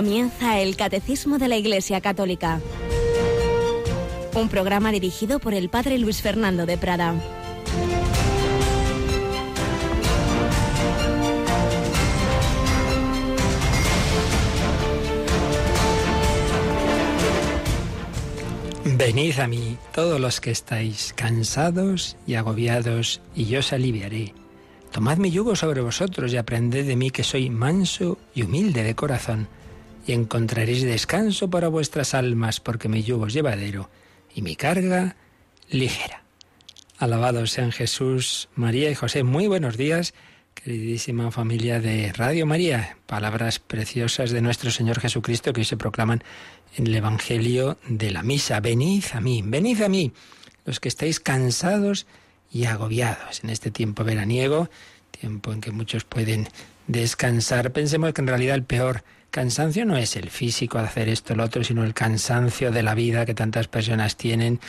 [0.00, 2.58] Comienza el Catecismo de la Iglesia Católica,
[4.32, 7.14] un programa dirigido por el Padre Luis Fernando de Prada.
[18.86, 24.32] Venid a mí todos los que estáis cansados y agobiados, y yo os aliviaré.
[24.92, 28.94] Tomad mi yugo sobre vosotros y aprended de mí que soy manso y humilde de
[28.94, 29.46] corazón,
[30.06, 33.90] y encontraréis descanso para vuestras almas, porque mi yugo es llevadero
[34.34, 35.16] y mi carga
[35.68, 36.22] ligera.
[36.98, 39.22] Alabados sean Jesús, María y José.
[39.22, 40.14] Muy buenos días,
[40.54, 42.98] queridísima familia de Radio María.
[43.06, 46.22] Palabras preciosas de nuestro Señor Jesucristo que hoy se proclaman
[46.76, 48.60] en el Evangelio de la Misa.
[48.60, 50.12] Venid a mí, venid a mí,
[50.64, 52.06] los que estáis cansados
[52.52, 54.68] y agobiados en este tiempo veraniego,
[55.10, 56.48] tiempo en que muchos pueden
[56.86, 57.72] descansar.
[57.72, 61.36] Pensemos que en realidad el peor cansancio no es el físico de hacer esto o
[61.36, 64.60] lo otro, sino el cansancio de la vida que tantas personas tienen,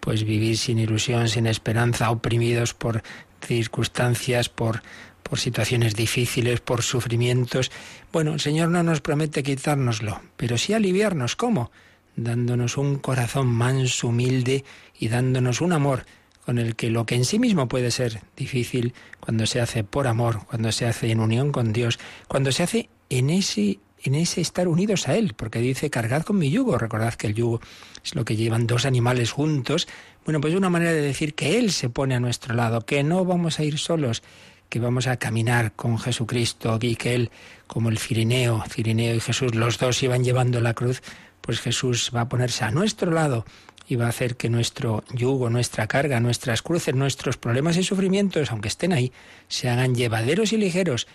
[0.00, 3.02] pues vivir sin ilusión, sin esperanza, oprimidos por
[3.40, 4.82] circunstancias, por
[5.30, 7.70] por situaciones difíciles, por sufrimientos.
[8.12, 11.36] Bueno, el Señor no nos promete quitárnoslo, pero sí aliviarnos.
[11.36, 11.70] ¿Cómo?
[12.16, 14.64] Dándonos un corazón manso, humilde
[14.98, 16.04] y dándonos un amor
[16.44, 20.08] con el que lo que en sí mismo puede ser difícil, cuando se hace por
[20.08, 24.40] amor, cuando se hace en unión con Dios, cuando se hace en ese en ese
[24.40, 26.78] estar unidos a Él, porque dice, cargad con mi yugo.
[26.78, 27.60] Recordad que el yugo
[28.04, 29.88] es lo que llevan dos animales juntos.
[30.24, 33.02] Bueno, pues es una manera de decir que Él se pone a nuestro lado, que
[33.02, 34.22] no vamos a ir solos,
[34.68, 37.30] que vamos a caminar con Jesucristo y que Él,
[37.66, 41.02] como el Cirineo, Cirineo y Jesús, los dos iban llevando la cruz,
[41.40, 43.44] pues Jesús va a ponerse a nuestro lado
[43.88, 48.52] y va a hacer que nuestro yugo, nuestra carga, nuestras cruces, nuestros problemas y sufrimientos,
[48.52, 49.12] aunque estén ahí,
[49.48, 51.08] se hagan llevaderos y ligeros,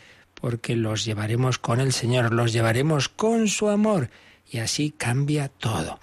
[0.45, 4.11] porque los llevaremos con el Señor, los llevaremos con su amor,
[4.47, 5.99] y así cambia todo.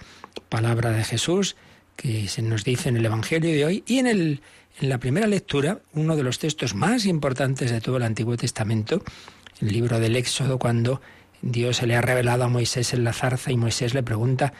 [0.49, 1.55] Palabra de Jesús
[1.95, 4.41] que se nos dice en el Evangelio de hoy y en, el,
[4.81, 9.01] en la primera lectura, uno de los textos más importantes de todo el Antiguo Testamento,
[9.61, 10.99] el libro del Éxodo, cuando
[11.41, 14.51] Dios se le ha revelado a Moisés en la zarza y Moisés le pregunta,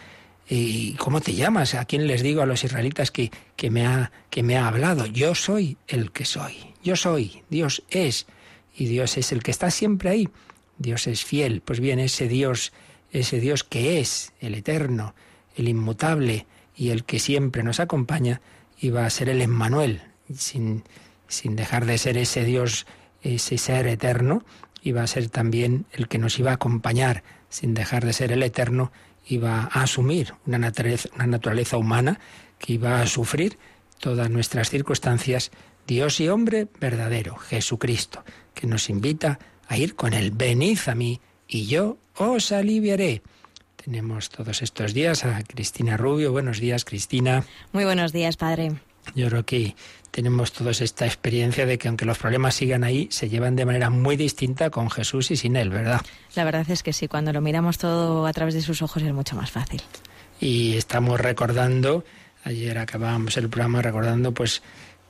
[0.49, 1.73] ¿Y cómo te llamas?
[1.73, 5.05] ¿A quién les digo a los israelitas que, que, me ha, que me ha hablado?
[5.07, 6.55] Yo soy el que soy.
[6.81, 7.43] Yo soy.
[7.49, 8.27] Dios es.
[8.75, 10.29] Y Dios es el que está siempre ahí.
[10.77, 11.61] Dios es fiel.
[11.61, 12.73] Pues bien, ese Dios,
[13.11, 15.13] ese Dios que es el eterno,
[15.55, 18.41] el inmutable y el que siempre nos acompaña,
[18.79, 20.01] iba a ser el Emmanuel,
[20.33, 20.83] sin,
[21.27, 22.87] sin dejar de ser ese Dios,
[23.21, 24.43] ese ser eterno,
[24.81, 28.43] iba a ser también el que nos iba a acompañar, sin dejar de ser el
[28.43, 28.91] eterno
[29.25, 32.19] iba a asumir una naturaleza, una naturaleza humana
[32.59, 33.57] que iba a sufrir
[33.99, 35.51] todas nuestras circunstancias,
[35.87, 38.23] Dios y hombre verdadero, Jesucristo,
[38.53, 40.31] que nos invita a ir con él.
[40.31, 43.21] Venid a mí y yo os aliviaré.
[43.75, 46.31] Tenemos todos estos días a Cristina Rubio.
[46.31, 47.43] Buenos días, Cristina.
[47.73, 48.73] Muy buenos días, padre.
[49.15, 49.75] Yo creo que
[50.11, 53.89] tenemos todos esta experiencia de que aunque los problemas sigan ahí, se llevan de manera
[53.89, 56.01] muy distinta con Jesús y sin Él, ¿verdad?
[56.35, 59.13] La verdad es que sí, cuando lo miramos todo a través de sus ojos es
[59.13, 59.81] mucho más fácil.
[60.39, 62.05] Y estamos recordando,
[62.43, 64.61] ayer acabábamos el programa recordando pues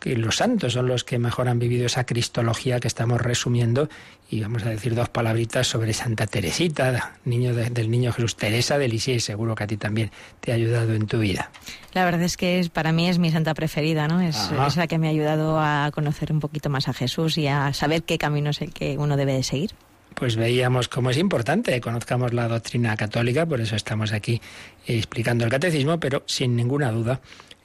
[0.03, 3.87] que los santos son los que mejor han vivido esa cristología que estamos resumiendo
[4.29, 8.89] y vamos a decir dos palabritas sobre Santa Teresita, niño del niño Jesús, Teresa de
[8.89, 11.51] Lisieux, seguro que a ti también te ha ayudado en tu vida.
[11.93, 14.19] La verdad es que es, para mí es mi santa preferida, ¿no?
[14.19, 17.47] Es, es, la que me ha ayudado a conocer un poquito más a Jesús y
[17.47, 19.71] a saber qué camino es el que uno debe de seguir.
[20.15, 24.41] Pues veíamos cómo es importante que conozcamos la doctrina católica, por eso estamos aquí
[24.85, 27.21] explicando el catecismo, pero sin ninguna duda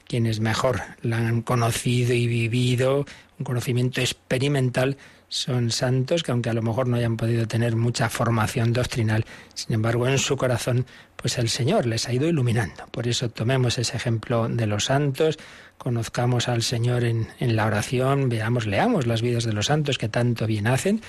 [0.09, 3.05] quienes mejor la han conocido y vivido,
[3.37, 4.97] un conocimiento experimental,
[5.27, 9.75] son santos que aunque a lo mejor no hayan podido tener mucha formación doctrinal, sin
[9.75, 12.87] embargo en su corazón pues el Señor les ha ido iluminando.
[12.87, 15.37] Por eso tomemos ese ejemplo de los santos,
[15.77, 20.09] conozcamos al Señor en, en la oración, veamos, leamos las vidas de los santos que
[20.09, 21.01] tanto bien hacen,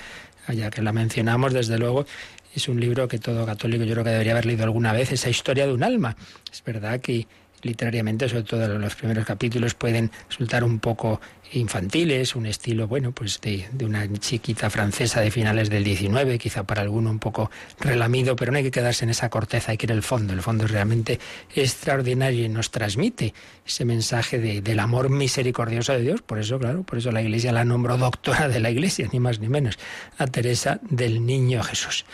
[0.53, 2.05] ya que la mencionamos desde luego,
[2.53, 5.29] es un libro que todo católico yo creo que debería haber leído alguna vez, esa
[5.29, 6.15] historia de un alma.
[6.51, 7.27] Es verdad que
[7.63, 11.19] literariamente, sobre todo los primeros capítulos, pueden resultar un poco
[11.53, 16.63] infantiles, un estilo, bueno, pues de, de, una chiquita francesa de finales del 19, quizá
[16.63, 19.85] para alguno un poco relamido, pero no hay que quedarse en esa corteza, hay que
[19.85, 20.33] ir al fondo.
[20.33, 21.19] El fondo es realmente
[21.53, 23.33] extraordinario y nos transmite
[23.65, 26.21] ese mensaje de, del amor misericordioso de Dios.
[26.21, 29.39] Por eso, claro, por eso la Iglesia la nombró doctora de la Iglesia, ni más
[29.39, 29.77] ni menos,
[30.17, 32.05] a Teresa del Niño Jesús.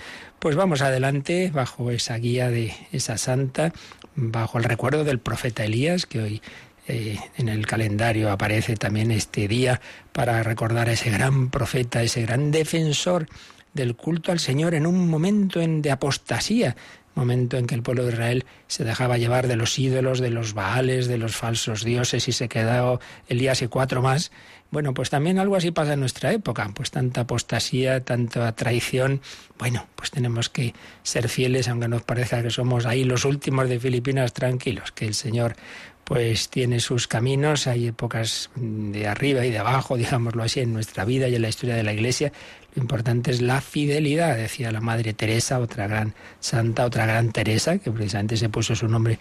[0.47, 3.73] Pues vamos adelante bajo esa guía de esa santa,
[4.15, 6.41] bajo el recuerdo del profeta Elías, que hoy
[6.87, 9.81] eh, en el calendario aparece también este día
[10.13, 13.27] para recordar a ese gran profeta, ese gran defensor
[13.73, 16.77] del culto al Señor en un momento en, de apostasía
[17.17, 20.53] momento en que el pueblo de Israel se dejaba llevar de los ídolos, de los
[20.53, 24.31] baales, de los falsos dioses y se quedó Elías y cuatro más.
[24.69, 29.21] Bueno, pues también algo así pasa en nuestra época, pues tanta apostasía, tanta traición.
[29.57, 30.73] Bueno, pues tenemos que
[31.03, 35.13] ser fieles, aunque nos parezca que somos ahí los últimos de Filipinas, tranquilos, que el
[35.13, 35.55] Señor
[36.03, 41.03] pues tiene sus caminos, hay épocas de arriba y de abajo, digámoslo así, en nuestra
[41.05, 42.31] vida y en la historia de la Iglesia.
[42.75, 47.79] Lo importante es la fidelidad, decía la Madre Teresa, otra gran santa, otra gran Teresa,
[47.79, 49.19] que precisamente se puso su nombre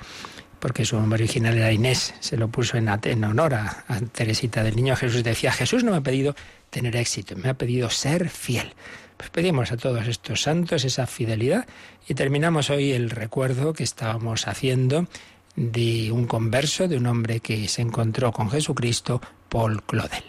[0.66, 4.64] porque su nombre original era Inés, se lo puso en, en honor a, a, Teresita
[4.64, 5.22] del Niño Jesús.
[5.22, 6.34] Decía, Jesús no me ha pedido
[6.70, 8.74] tener éxito, me ha pedido ser fiel.
[9.16, 11.68] Pues pedimos a todos estos santos esa fidelidad
[12.08, 15.06] y terminamos hoy el recuerdo que estábamos haciendo
[15.54, 20.24] de un converso, de un hombre que se encontró con Jesucristo, Paul Claudel.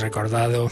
[0.00, 0.70] Recordado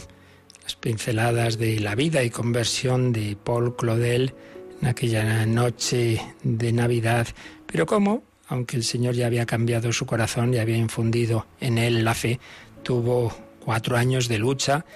[0.63, 4.35] las pinceladas de la vida y conversión de Paul Claudel
[4.81, 7.27] en aquella noche de Navidad,
[7.67, 12.05] pero cómo, aunque el Señor ya había cambiado su corazón y había infundido en él
[12.05, 12.41] la fe,
[12.83, 14.87] tuvo cuatro años de lucha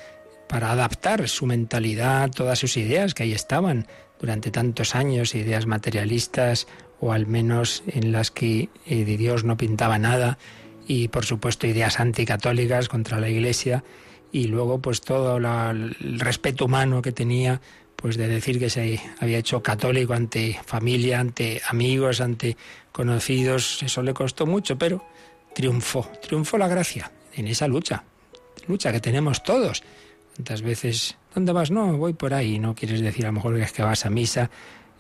[0.49, 3.87] para adaptar su mentalidad, todas sus ideas que ahí estaban
[4.19, 6.67] durante tantos años, ideas materialistas
[7.01, 10.39] o al menos en las que eh, de Dios no pintaba nada,
[10.87, 13.85] y por supuesto ideas anticatólicas contra la Iglesia
[14.33, 17.61] y luego pues todo el respeto humano que tenía
[17.95, 22.57] pues de decir que se había hecho católico ante familia, ante amigos, ante
[22.91, 25.05] conocidos, eso le costó mucho, pero
[25.55, 28.03] triunfó, triunfó la gracia en esa lucha,
[28.67, 29.85] lucha que tenemos todos.
[30.35, 31.71] ¿Cuántas veces, dónde vas?
[31.71, 34.11] No, voy por ahí, no quieres decir a lo mejor que es que vas a
[34.11, 34.51] misa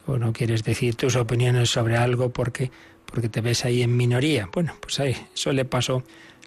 [0.07, 2.71] o no quieres decir tus opiniones sobre algo porque
[3.13, 4.49] porque te ves ahí en minoría.
[4.53, 6.03] Bueno, pues ahí, eso le pasó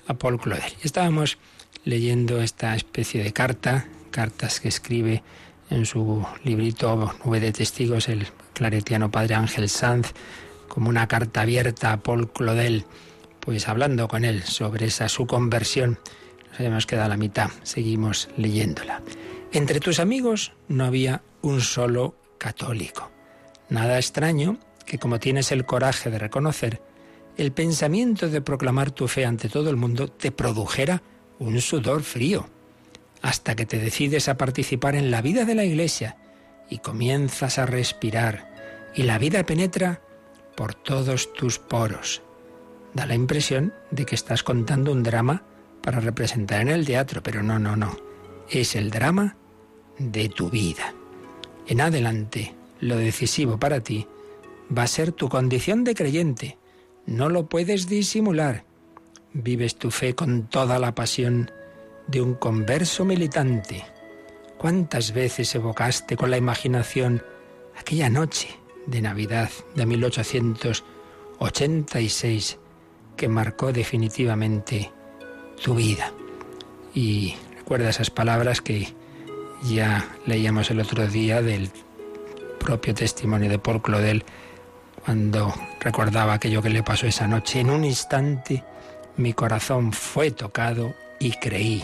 [0.08, 0.74] a Paul Claudel.
[0.82, 1.38] Y estábamos
[1.86, 5.24] leyendo esta especie de carta, cartas que escribe
[5.70, 10.12] en su librito Nube de Testigos el claretiano padre Ángel Sanz,
[10.68, 12.86] como una carta abierta a Paul Claudel,
[13.40, 16.00] pues hablando con él sobre esa su conversión.
[16.50, 19.02] Nos habíamos quedado a la mitad, seguimos leyéndola.
[19.52, 23.12] Entre tus amigos no había un solo católico.
[23.70, 26.82] Nada extraño que como tienes el coraje de reconocer,
[27.38, 31.02] el pensamiento de proclamar tu fe ante todo el mundo te produjera
[31.40, 32.48] un sudor frío,
[33.22, 36.18] hasta que te decides a participar en la vida de la Iglesia
[36.70, 38.54] y comienzas a respirar,
[38.96, 40.02] y la vida penetra
[40.56, 42.22] por todos tus poros.
[42.94, 45.44] Da la impresión de que estás contando un drama
[45.82, 47.96] para representar en el teatro, pero no, no, no.
[48.50, 49.36] Es el drama
[50.00, 50.94] de tu vida.
[51.68, 54.08] En adelante, lo decisivo para ti
[54.76, 56.58] va a ser tu condición de creyente.
[57.06, 58.65] No lo puedes disimular.
[59.38, 61.52] Vives tu fe con toda la pasión
[62.08, 63.84] de un converso militante.
[64.58, 67.22] ¿Cuántas veces evocaste con la imaginación
[67.78, 68.48] aquella noche
[68.86, 72.60] de Navidad de 1886
[73.18, 74.94] que marcó definitivamente
[75.62, 76.14] tu vida?
[76.94, 78.94] Y recuerda esas palabras que
[79.66, 81.72] ya leíamos el otro día del
[82.58, 84.24] propio testimonio de Paul Claudel
[85.04, 87.60] cuando recordaba aquello que le pasó esa noche.
[87.60, 88.64] En un instante
[89.18, 91.84] mi corazón fue tocado y creí.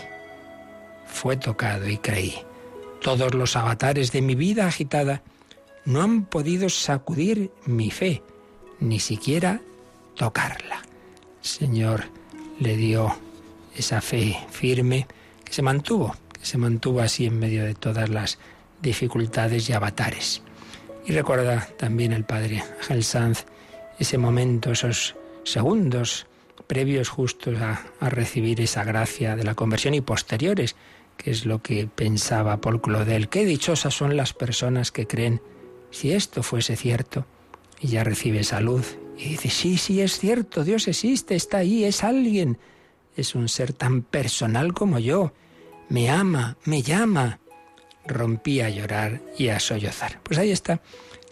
[1.05, 2.35] Fue tocado y creí.
[3.01, 5.23] Todos los avatares de mi vida agitada
[5.85, 8.21] no han podido sacudir mi fe,
[8.79, 9.61] ni siquiera
[10.15, 10.81] tocarla.
[11.41, 12.03] Señor
[12.59, 13.15] le dio
[13.75, 15.07] esa fe firme
[15.43, 18.37] que se mantuvo, que se mantuvo así en medio de todas las
[18.81, 20.41] dificultades y avatares.
[21.05, 23.45] Y recuerda también el padre Ángel Sanz
[23.97, 26.27] ese momento, esos segundos
[26.71, 30.77] previos justos a, recibir esa gracia de la conversión y posteriores,
[31.17, 33.27] que es lo que pensaba Paul Claudel.
[33.27, 35.41] Qué dichosas son las personas que creen,
[35.89, 37.25] si esto fuese cierto,
[37.81, 38.85] y ya recibe salud.
[39.17, 42.57] Y dice, sí, sí, es cierto, Dios existe, está ahí, es alguien,
[43.17, 45.33] es un ser tan personal como yo,
[45.89, 47.41] me ama, me llama,
[48.07, 50.21] rompí a llorar y a sollozar.
[50.23, 50.79] Pues ahí está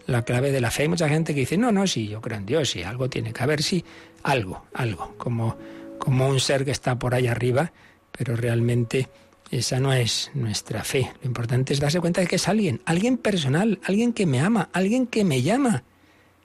[0.06, 0.84] la clave de la fe.
[0.84, 3.32] Hay mucha gente que dice, no, no, sí, yo creo en Dios, sí, algo tiene
[3.32, 3.86] que haber, sí,
[4.24, 5.58] algo, algo, como,
[5.98, 7.72] como un ser que está por ahí arriba,
[8.12, 9.10] pero realmente
[9.52, 11.12] Esa no es nuestra fe.
[11.22, 14.70] Lo importante es darse cuenta de que es alguien, alguien personal, alguien que me ama,
[14.74, 15.84] alguien que me llama.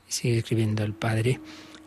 [0.09, 1.41] Sigue escribiendo el Padre.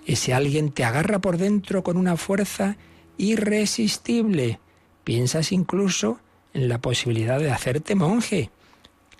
[0.05, 2.77] Ese alguien te agarra por dentro con una fuerza
[3.17, 4.59] irresistible.
[5.03, 6.19] Piensas incluso
[6.53, 8.51] en la posibilidad de hacerte monje.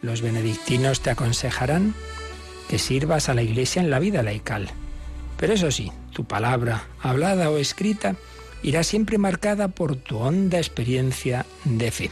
[0.02, 1.96] Los benedictinos te aconsejarán
[2.70, 4.70] que sirvas a la Iglesia en la vida laical.
[5.38, 8.16] Pero eso sí, tu palabra, hablada o escrita,
[8.64, 12.12] irá siempre marcada por tu honda experiencia de fe.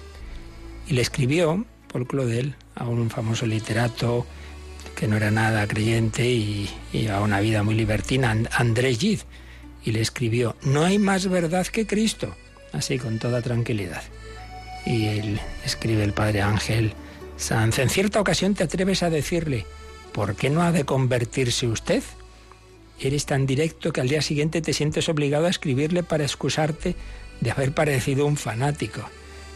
[0.87, 4.25] Y le escribió Paul Claudel a un famoso literato
[4.95, 6.69] que no era nada creyente y,
[7.11, 9.23] a una vida muy libertina, Andrés Gide,
[9.83, 12.33] y le escribió, no hay más verdad que Cristo,
[12.71, 14.03] así con toda tranquilidad.
[14.85, 16.93] Y él escribe el Padre Ángel
[17.37, 19.65] Sanz, en cierta ocasión te atreves a decirle,
[20.13, 22.03] ¿por qué no ha de convertirse usted?
[22.99, 26.95] Eres tan directo que al día siguiente te sientes obligado a escribirle para excusarte
[27.41, 29.01] de haber parecido un fanático.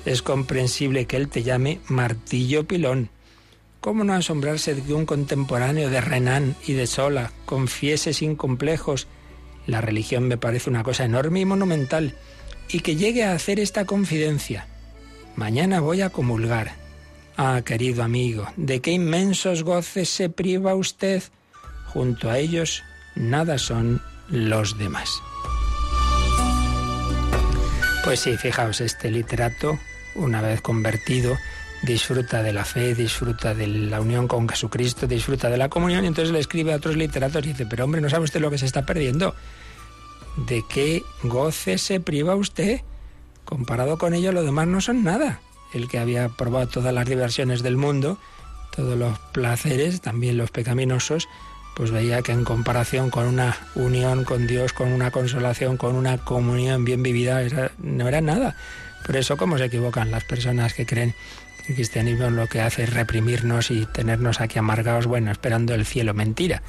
[0.06, 3.10] Es comprensible que él te llame martillo pilón.
[3.82, 9.08] ¿Cómo no asombrarse de que un contemporáneo de Renan y de Sola confiese sin complejos
[9.68, 12.16] la religión me parece una cosa enorme y monumental
[12.70, 14.68] y que llegue a hacer esta confidencia?
[15.36, 16.76] Mañana voy a comulgar.
[17.38, 21.24] Ah, querido amigo, ¿de qué inmensos goces se priva usted?
[21.86, 22.84] Junto a ellos
[23.20, 25.22] nada son los demás.
[28.04, 29.78] Pues sí, fijaos, este literato,
[30.16, 31.38] una vez convertido,
[31.84, 36.08] disfruta de la fe, disfruta de la unión con Jesucristo, disfruta de la comunión, y
[36.08, 38.58] entonces le escribe a otros literatos y dice, pero hombre, ¿no sabe usted lo que
[38.58, 39.36] se está perdiendo?
[40.48, 42.82] ¿De qué goce se priva usted?
[43.46, 45.42] Comparado con ello, lo demás no son nada.
[45.74, 48.18] El que había probado todas las diversiones del mundo,
[48.76, 51.28] todos los placeres, también los pecaminosos,
[51.80, 56.18] pues veía que en comparación con una unión con Dios, con una consolación, con una
[56.18, 57.42] comunión bien vivida,
[57.78, 58.58] no era nada.
[59.06, 61.16] Por eso, ¿cómo se equivocan las personas que creen
[61.62, 65.86] que el cristianismo lo que hace es reprimirnos y tenernos aquí amargados, bueno, esperando el
[65.86, 66.14] cielo?
[66.14, 66.64] Mentira.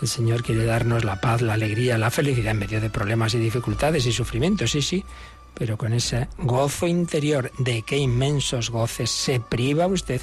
[0.00, 3.38] El Señor quiere darnos la paz, la alegría, la felicidad en medio de problemas y
[3.40, 5.04] dificultades y sufrimientos, sí, sí,
[5.52, 10.22] pero con ese gozo interior, ¿de qué inmensos goces se priva usted?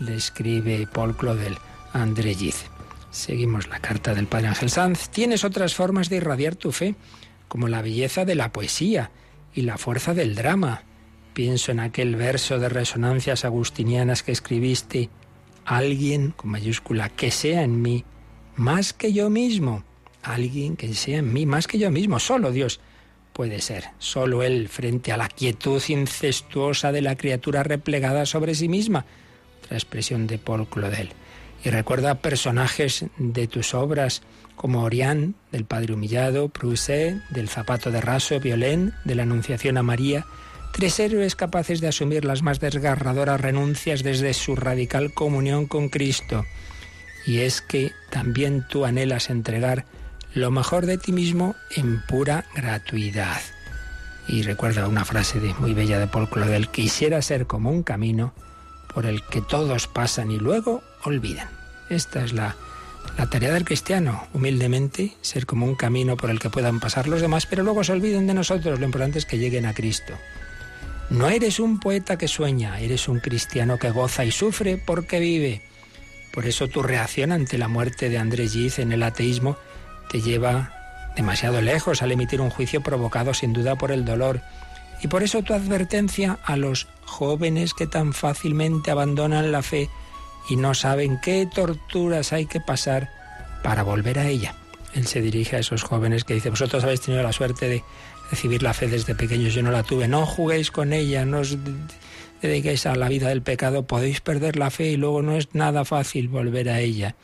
[0.00, 1.56] Le escribe Paul Claudel
[1.92, 2.77] a André Gide.
[3.10, 5.08] Seguimos la carta del Padre Ángel Sanz.
[5.08, 6.94] Tienes otras formas de irradiar tu fe,
[7.48, 9.10] como la belleza de la poesía
[9.54, 10.82] y la fuerza del drama.
[11.32, 15.08] Pienso en aquel verso de resonancias agustinianas que escribiste,
[15.64, 18.04] alguien, con mayúscula, que sea en mí
[18.56, 19.84] más que yo mismo.
[20.22, 22.18] Alguien que sea en mí más que yo mismo.
[22.18, 22.80] Solo Dios
[23.32, 23.84] puede ser.
[23.98, 29.06] Solo Él frente a la quietud incestuosa de la criatura replegada sobre sí misma.
[29.62, 31.12] Otra expresión de Paul Claudel
[31.68, 34.22] y recuerda personajes de tus obras
[34.56, 39.82] como Orián, del Padre Humillado, Prousset, del Zapato de Raso, Violén, de la Anunciación a
[39.82, 40.24] María,
[40.72, 46.46] tres héroes capaces de asumir las más desgarradoras renuncias desde su radical comunión con Cristo.
[47.26, 49.84] Y es que también tú anhelas entregar
[50.32, 53.42] lo mejor de ti mismo en pura gratuidad.
[54.26, 58.32] Y recuerda una frase muy bella de Paul Claudel, quisiera ser como un camino
[58.94, 61.57] por el que todos pasan y luego olvidan.
[61.90, 62.56] Esta es la,
[63.30, 67.46] tarea del cristiano, humildemente, ser como un camino por el que puedan pasar los demás,
[67.46, 68.78] pero luego se olviden de nosotros.
[68.78, 70.14] Lo importante es que lleguen a Cristo.
[71.10, 75.62] No eres un poeta que sueña, eres un cristiano que goza y sufre porque vive.
[76.32, 79.56] Por eso tu reacción ante la muerte de Andrés Giz en el ateísmo
[80.10, 80.72] te lleva
[81.16, 84.42] demasiado lejos al emitir un juicio provocado sin duda por el dolor.
[85.02, 89.88] Y por eso tu advertencia a los jóvenes que tan fácilmente abandonan la fe
[90.48, 93.10] y no saben qué torturas hay que pasar
[93.62, 94.54] para volver a ella.
[94.94, 97.84] Él se dirige a esos jóvenes que dice, vosotros habéis tenido la suerte de
[98.30, 101.56] recibir la fe desde pequeños, yo no la tuve, no juguéis con ella, no os
[102.42, 105.84] dediquéis a la vida del pecado, podéis perder la fe y luego no es nada
[105.84, 107.14] fácil volver a ella.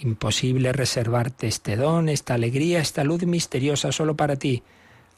[0.00, 4.62] Imposible reservarte este don, esta alegría, esta luz misteriosa solo para ti.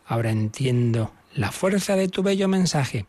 [0.07, 3.07] Ahora entiendo la fuerza de tu bello mensaje.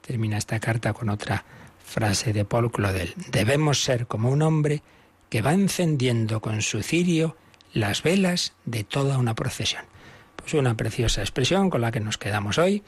[0.00, 1.44] Termina esta carta con otra
[1.84, 3.14] frase de Paul Claudel.
[3.30, 4.82] Debemos ser como un hombre
[5.28, 7.36] que va encendiendo con su cirio
[7.72, 9.84] las velas de toda una procesión.
[10.36, 12.82] Pues una preciosa expresión con la que nos quedamos hoy,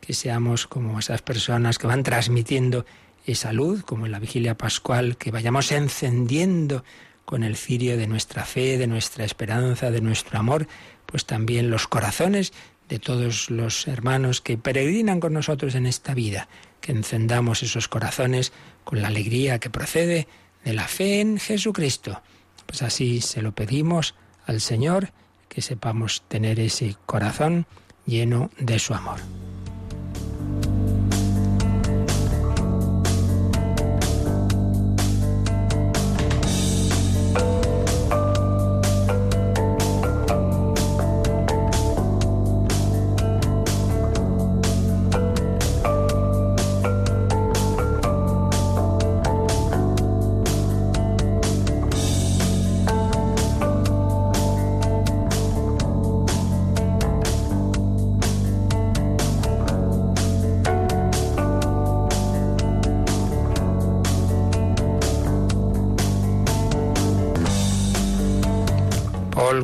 [0.00, 2.84] que seamos como esas personas que van transmitiendo
[3.24, 6.84] esa luz, como en la vigilia pascual, que vayamos encendiendo
[7.24, 10.66] con el cirio de nuestra fe, de nuestra esperanza, de nuestro amor,
[11.06, 12.52] pues también los corazones
[12.88, 16.48] de todos los hermanos que peregrinan con nosotros en esta vida,
[16.82, 18.52] que encendamos esos corazones
[18.84, 20.28] con la alegría que procede
[20.64, 22.20] de la fe en Jesucristo.
[22.66, 24.14] Pues así se lo pedimos
[24.46, 25.12] al Señor,
[25.48, 27.66] que sepamos tener ese corazón
[28.04, 29.20] lleno de su amor.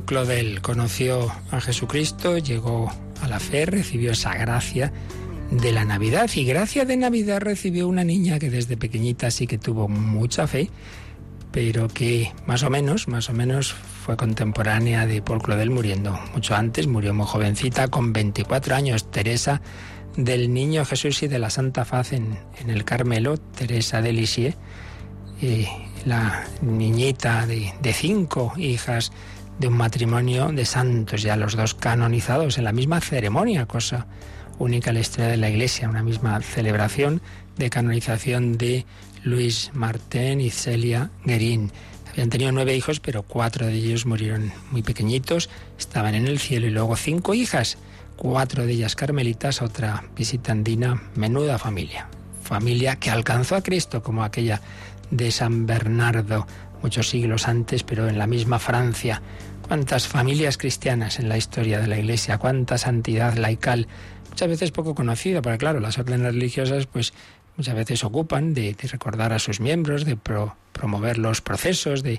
[0.08, 4.90] Claudel conoció a Jesucristo, llegó a la fe, recibió esa gracia
[5.50, 6.30] de la Navidad.
[6.34, 10.70] Y gracia de Navidad recibió una niña que desde pequeñita sí que tuvo mucha fe,
[11.52, 16.54] pero que más o menos, más o menos fue contemporánea de Paul Claudel muriendo mucho
[16.54, 19.60] antes, murió muy jovencita con 24 años, Teresa
[20.16, 24.56] del Niño Jesús y de la Santa Faz en, el Carmelo, Teresa de Lisieux,
[25.42, 25.68] eh,
[26.06, 29.12] la niñita de cinco hijas
[29.58, 34.06] de un matrimonio de santos, ya los dos canonizados en la misma ceremonia, cosa
[34.58, 37.20] única en la historia de la Iglesia, una misma celebración
[37.56, 38.86] de canonización de
[39.24, 41.72] Luis Martín y Celia Guerín.
[42.12, 46.66] Habían tenido nueve hijos, pero cuatro de ellos murieron muy pequeñitos, estaban en el cielo
[46.66, 47.78] y luego cinco hijas,
[48.16, 52.08] cuatro de ellas carmelitas, otra visitandina, menuda familia.
[52.42, 54.60] Familia que alcanzó a Cristo como aquella
[55.10, 56.46] de San Bernardo
[56.82, 59.22] muchos siglos antes, pero en la misma Francia.
[59.68, 63.86] Cuántas familias cristianas en la historia de la Iglesia, cuánta santidad laical,
[64.30, 67.12] muchas veces poco conocida, porque claro, las órdenes religiosas pues
[67.58, 72.18] muchas veces ocupan de, recordar a sus miembros, de promover los procesos de,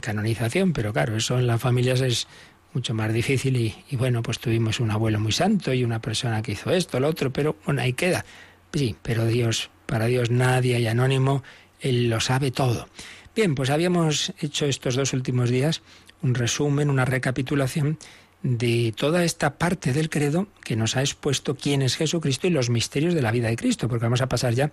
[0.00, 2.28] canonización, pero claro, eso en las familias es
[2.74, 6.52] mucho más difícil y, bueno, pues tuvimos un abuelo muy santo y una persona que
[6.52, 8.26] hizo esto, lo otro, pero bueno, ahí queda.
[8.74, 11.42] Sí, pero Dios, para Dios nadie hay anónimo,
[11.80, 12.88] Él lo sabe todo.
[13.34, 15.82] Bien, pues habíamos hecho estos dos últimos días
[16.22, 17.98] un resumen, una recapitulación
[18.42, 22.70] de toda esta parte del credo que nos ha expuesto quién es Jesucristo y los
[22.70, 24.70] misterios de la vida de Cristo, porque vamos a pasar ya a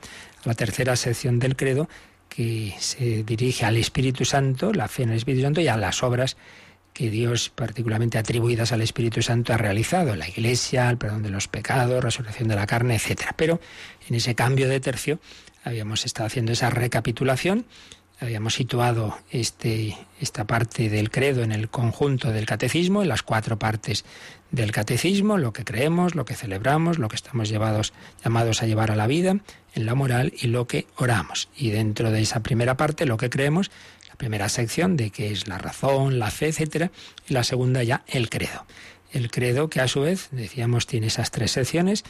[0.48, 1.90] la tercera sección del credo
[2.30, 6.04] que se dirige al Espíritu Santo, la fe en el Espíritu Santo y a las
[6.04, 6.38] obras
[6.94, 11.48] que Dios, particularmente atribuidas al Espíritu Santo, ha realizado, la Iglesia, el perdón de los
[11.48, 13.32] pecados, resurrección de la carne, etc.
[13.36, 13.60] Pero
[14.08, 15.20] en ese cambio de tercio
[15.64, 17.66] habíamos estado haciendo esa recapitulación
[18.24, 23.60] Habíamos situado este, esta parte del credo en el conjunto del catecismo, en las cuatro
[23.60, 24.06] partes
[24.50, 27.92] del catecismo, lo que creemos, lo que celebramos, lo que estamos llevados,
[28.24, 29.40] llamados a llevar a la vida,
[29.76, 31.50] en la moral y lo que oramos.
[31.58, 33.72] Y dentro de esa primera parte, lo que creemos,
[34.08, 36.92] la primera sección de qué es la razón, la fe, etcétera,
[37.28, 38.66] y la segunda ya el credo.
[39.12, 42.06] El credo que a su vez, decíamos, tiene esas tres secciones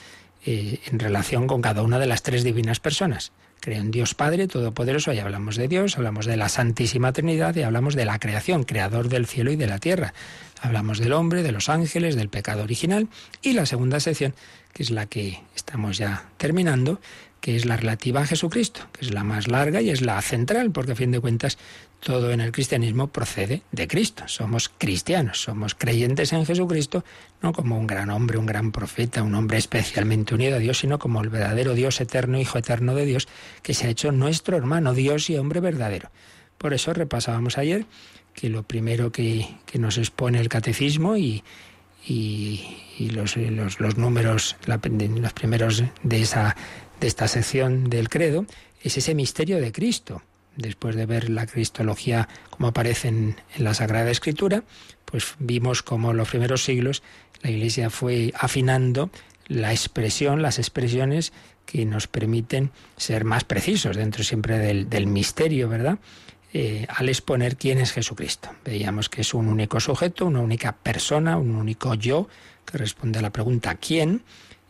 [0.45, 3.32] eh, en relación con cada una de las tres divinas personas.
[3.63, 7.62] Creo en Dios Padre Todopoderoso, y hablamos de Dios, hablamos de la Santísima Trinidad y
[7.62, 10.13] hablamos de la creación, creador del cielo y de la tierra.
[10.62, 13.08] Hablamos del hombre, de los ángeles, del pecado original
[13.41, 14.36] y la segunda sección,
[14.73, 16.99] que es la que estamos ya terminando,
[17.39, 20.71] que es la relativa a Jesucristo, que es la más larga y es la central,
[20.71, 21.58] porque a fin de cuentas
[22.04, 24.28] todo en el cristianismo procede de Cristo.
[24.28, 27.04] Somos cristianos, somos creyentes en Jesucristo,
[27.42, 31.00] no como un gran hombre, un gran profeta, un hombre especialmente unido a Dios, sino
[31.00, 33.28] como el verdadero Dios eterno, Hijo eterno de Dios,
[33.62, 36.12] que se ha hecho nuestro hermano, Dios y hombre verdadero.
[36.58, 37.86] Por eso repasábamos ayer
[38.34, 41.44] que lo primero que, nos expone el catecismo y,
[42.06, 46.56] y, los, los, números, los primeros de, esa,
[47.00, 48.46] de esta sección del credo,
[48.82, 50.22] es ese misterio de Cristo
[50.56, 54.63] después de ver la cristología como aparece en, la Sagrada Escritura,
[55.06, 57.04] pues vimos como los primeros siglos
[57.44, 59.10] la Iglesia fue afinando
[59.48, 61.34] la expresión, las expresiones
[61.66, 66.00] que nos permiten ser más precisos dentro siempre del, misterio, ¿verdad?
[66.54, 68.50] Eh, al exponer quién es Jesucristo.
[68.63, 72.30] Veíamos que es un único sujeto, una única persona, un único yo,
[72.66, 74.24] que responde a la pregunta ¿quién?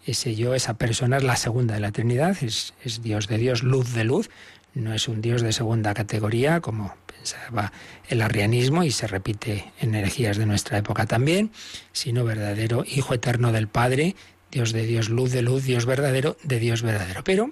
[0.06, 3.94] Ese yo, esa persona es la segunda de la Trinidad, es Dios de Dios, luz
[3.94, 4.30] de luz,
[4.74, 7.72] no es un Dios de segunda categoría, como pensaba
[8.10, 11.52] el arrianismo y se repite en energías de nuestra época también,
[11.92, 14.16] sino verdadero Hijo eterno del Padre,
[14.52, 17.24] Dios de Dios, luz de luz, Dios verdadero de Dios verdadero.
[17.24, 17.52] Pero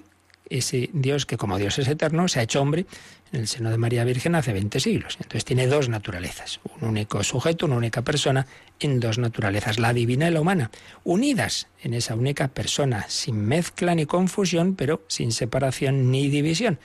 [0.51, 2.85] ese Dios que como Dios es eterno se ha hecho hombre
[3.31, 5.15] en el seno de María Virgen hace 20 siglos.
[5.17, 8.45] Entonces tiene dos naturalezas, un único sujeto, una única persona
[8.79, 10.71] en dos naturalezas, la divina y la humana,
[11.03, 16.79] unidas en esa única persona, sin mezcla ni confusión, pero sin separación ni división.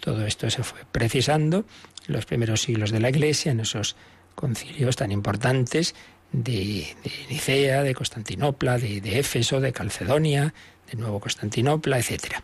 [0.00, 1.64] Todo esto se fue precisando
[2.08, 3.96] en los primeros siglos de la Iglesia, en esos
[4.34, 5.94] concilios tan importantes
[6.32, 6.88] de,
[7.30, 10.52] Nicea, de Constantinopla, de, de, Éfeso, de Calcedonia,
[10.94, 12.36] de Nuevo Constantinopla, etc.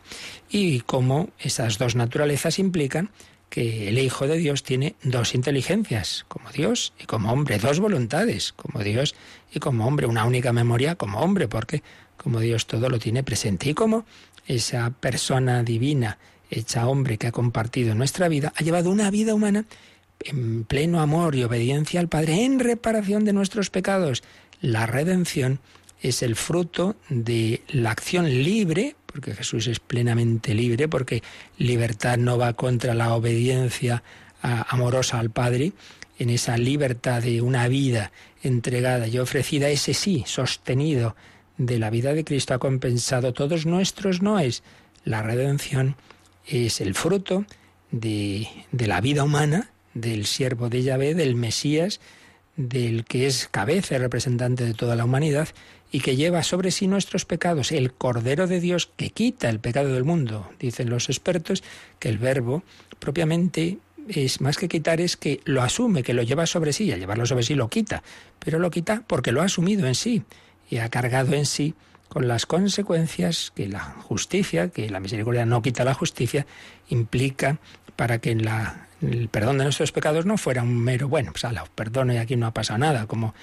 [0.49, 3.11] Y cómo esas dos naturalezas implican
[3.49, 8.53] que el Hijo de Dios tiene dos inteligencias, como Dios y como hombre, dos voluntades,
[8.53, 9.15] como Dios
[9.53, 11.83] y como hombre, una única memoria como hombre, porque
[12.17, 14.05] como Dios todo lo tiene presente y como
[14.47, 16.19] esa persona divina
[16.51, 19.65] hecha hombre que ha compartido nuestra vida, ha llevado una vida humana
[20.21, 24.23] en pleno amor y obediencia al Padre en reparación de nuestros pecados.
[24.61, 25.61] La redención
[26.01, 31.23] es el fruto de la acción libre, porque Jesús es plenamente libre, porque
[31.59, 34.03] libertad no va contra la obediencia
[34.43, 35.73] amorosa al Padre,
[36.19, 41.17] en esa libertad de una vida entregada y ofrecida, ese sí, sostenido
[41.57, 44.63] de la vida de Cristo ha compensado todos nuestros noes.
[45.05, 45.97] La redención
[46.47, 47.45] es el fruto
[47.91, 52.01] de, de la vida humana, del siervo de Yahvé, del Mesías,
[52.57, 55.49] del que es cabeza y representante de toda la humanidad
[55.91, 59.93] y que lleva sobre sí nuestros pecados, el Cordero de Dios que quita el pecado
[59.93, 60.49] del mundo.
[60.59, 61.63] Dicen los expertos
[61.99, 62.63] que el verbo
[62.99, 66.93] propiamente es más que quitar, es que lo asume, que lo lleva sobre sí, y
[66.93, 68.03] al llevarlo sobre sí lo quita,
[68.39, 70.23] pero lo quita porque lo ha asumido en sí
[70.69, 71.75] y ha cargado en sí
[72.09, 76.47] con las consecuencias que la justicia, que la misericordia no quita la justicia,
[76.89, 77.59] implica
[77.95, 82.13] para que el perdón de nuestros pecados no fuera un mero, bueno, pues ala, perdono
[82.13, 83.35] y aquí no ha pasado nada, como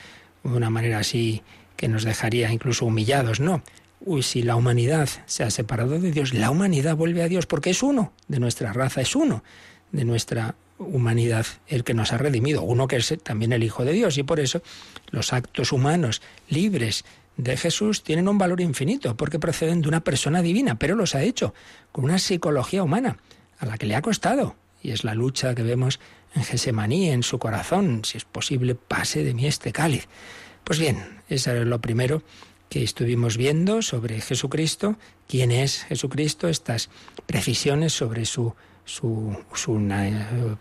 [0.44, 1.42] de una manera así
[1.78, 3.64] que nos dejaría incluso humillados, no.
[4.02, 7.70] Uy, si la humanidad se ha separado de Dios, la humanidad vuelve a Dios porque
[7.70, 9.44] es uno de nuestra raza, es uno
[9.92, 13.94] de nuestra humanidad el que nos ha redimido, uno que es también el Hijo de
[13.94, 14.62] Dios, y por eso
[15.10, 17.06] los actos humanos libres
[17.38, 21.24] de Jesús tienen un valor infinito, porque proceden de una persona divina, pero los ha
[21.24, 21.54] hecho
[21.92, 23.18] con una psicología humana,
[23.60, 26.00] a la que le ha costado, y es la lucha que vemos
[26.36, 30.08] en Gesemaní, en su corazón, si es posible, pase de mí este cáliz.
[30.68, 32.24] Pues bien, eso es lo primero
[32.68, 36.90] que estuvimos viendo sobre Jesucristo, quién es Jesucristo, estas
[37.26, 38.54] precisiones sobre su
[38.84, 39.38] su,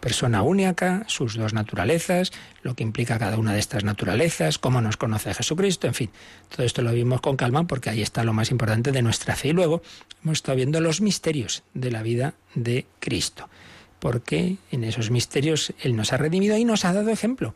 [0.01, 4.97] persona única, sus dos naturalezas, lo que implica cada una de estas naturalezas, cómo nos
[4.97, 6.11] conoce Jesucristo, en fin,
[6.55, 9.49] todo esto lo vimos con calma porque ahí está lo más importante de nuestra fe.
[9.49, 9.83] Y luego
[10.23, 13.49] hemos estado viendo los misterios de la vida de Cristo,
[13.99, 17.55] porque en esos misterios Él nos ha redimido y nos ha dado ejemplo.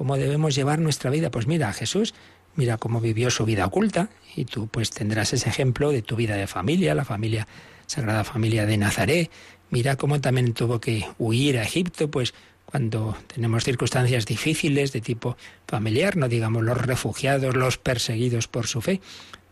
[0.00, 1.30] ¿Cómo debemos llevar nuestra vida?
[1.30, 2.14] Pues mira, Jesús
[2.56, 6.36] mira cómo vivió su vida oculta y tú pues tendrás ese ejemplo de tu vida
[6.36, 7.46] de familia, la familia
[7.86, 9.30] Sagrada Familia de Nazaret,
[9.68, 12.32] Mira cómo también tuvo que huir a Egipto, pues
[12.64, 15.36] cuando tenemos circunstancias difíciles de tipo
[15.68, 19.02] familiar, no digamos los refugiados, los perseguidos por su fe,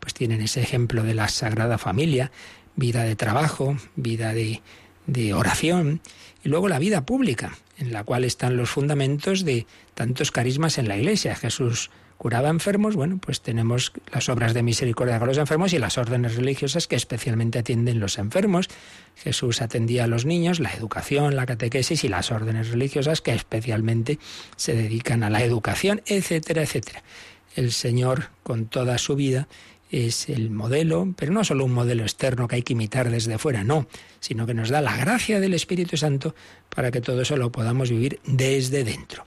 [0.01, 2.33] pues tienen ese ejemplo de la Sagrada Familia,
[2.75, 4.63] vida de trabajo, vida de,
[5.07, 6.01] de oración,
[6.43, 10.89] y luego la vida pública, en la cual están los fundamentos de tantos carismas en
[10.89, 11.35] la Iglesia.
[11.35, 15.99] Jesús curaba enfermos, bueno, pues tenemos las obras de misericordia con los enfermos y las
[15.99, 18.69] órdenes religiosas que especialmente atienden los enfermos.
[19.17, 24.19] Jesús atendía a los niños, la educación, la catequesis y las órdenes religiosas que especialmente
[24.57, 27.05] se dedican a la educación, etcétera, etcétera.
[27.55, 29.47] El Señor, con toda su vida,
[29.91, 33.65] es el modelo, pero no solo un modelo externo que hay que imitar desde fuera,
[33.65, 33.87] no,
[34.21, 36.35] sino que nos da la gracia del Espíritu Santo
[36.69, 39.27] para que todo eso lo podamos vivir desde dentro.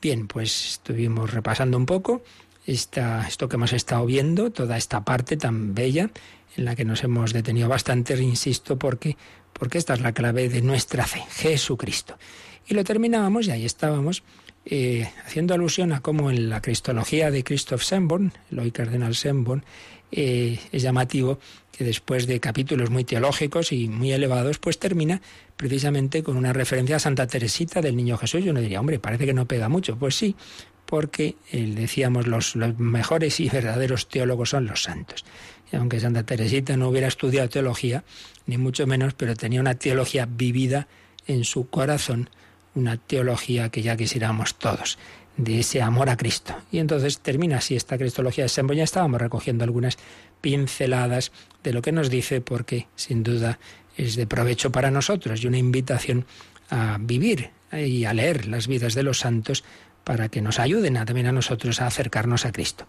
[0.00, 2.22] Bien, pues estuvimos repasando un poco
[2.66, 6.10] esta, esto que hemos estado viendo, toda esta parte tan bella
[6.56, 9.16] en la que nos hemos detenido bastante, insisto, porque,
[9.52, 12.18] porque esta es la clave de nuestra fe, Jesucristo.
[12.66, 14.22] Y lo terminábamos, y ahí estábamos,
[14.66, 19.64] eh, haciendo alusión a cómo en la cristología de Christoph Semborn, el hoy cardenal Semborn,
[20.12, 21.38] eh, es llamativo
[21.72, 25.20] que después de capítulos muy teológicos y muy elevados, pues termina
[25.56, 28.44] precisamente con una referencia a Santa Teresita del Niño Jesús.
[28.44, 29.96] Y uno diría, hombre, parece que no pega mucho.
[29.96, 30.36] Pues sí,
[30.84, 35.24] porque eh, decíamos los, los mejores y verdaderos teólogos son los santos.
[35.72, 38.04] Y aunque Santa Teresita no hubiera estudiado teología,
[38.46, 40.88] ni mucho menos, pero tenía una teología vivida
[41.26, 42.28] en su corazón,
[42.74, 44.98] una teología que ya quisiéramos todos
[45.36, 46.54] de ese amor a Cristo.
[46.70, 48.72] Y entonces termina así esta cristología de Sembo.
[48.72, 49.98] Ya estábamos recogiendo algunas
[50.40, 53.58] pinceladas de lo que nos dice, porque sin duda
[53.96, 56.26] es de provecho para nosotros y una invitación
[56.70, 59.64] a vivir y a leer las vidas de los santos
[60.04, 62.86] para que nos ayuden a, también a nosotros a acercarnos a Cristo.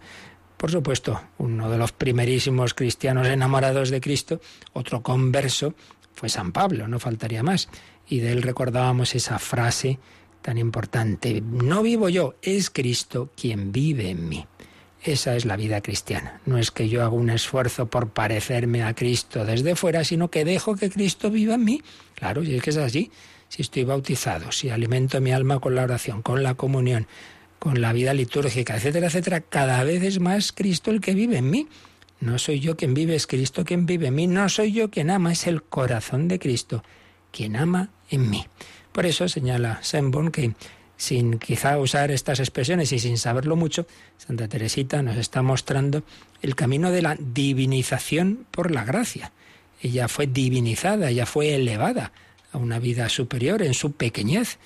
[0.56, 4.40] Por supuesto, uno de los primerísimos cristianos enamorados de Cristo,
[4.72, 5.74] otro converso,
[6.14, 7.68] fue San Pablo, no faltaría más.
[8.08, 9.98] Y de él recordábamos esa frase
[10.42, 11.40] tan importante.
[11.40, 14.46] No vivo yo, es Cristo quien vive en mí.
[15.02, 16.40] Esa es la vida cristiana.
[16.46, 20.44] No es que yo haga un esfuerzo por parecerme a Cristo desde fuera, sino que
[20.44, 21.82] dejo que Cristo viva en mí.
[22.14, 23.10] Claro, y es que es así.
[23.48, 27.06] Si estoy bautizado, si alimento mi alma con la oración, con la comunión,
[27.58, 31.50] con la vida litúrgica, etcétera, etcétera, cada vez es más Cristo el que vive en
[31.50, 31.68] mí.
[32.20, 34.26] No soy yo quien vive, es Cristo quien vive en mí.
[34.28, 36.84] No soy yo quien ama, es el corazón de Cristo
[37.32, 38.46] quien ama en mí.
[38.92, 40.54] Por eso señala Semborn que
[40.96, 43.86] sin quizá usar estas expresiones y sin saberlo mucho,
[44.18, 46.04] Santa Teresita nos está mostrando
[46.42, 49.32] el camino de la divinización por la gracia.
[49.82, 52.12] Ella fue divinizada, ella fue elevada
[52.52, 54.58] a una vida superior en su pequeñez.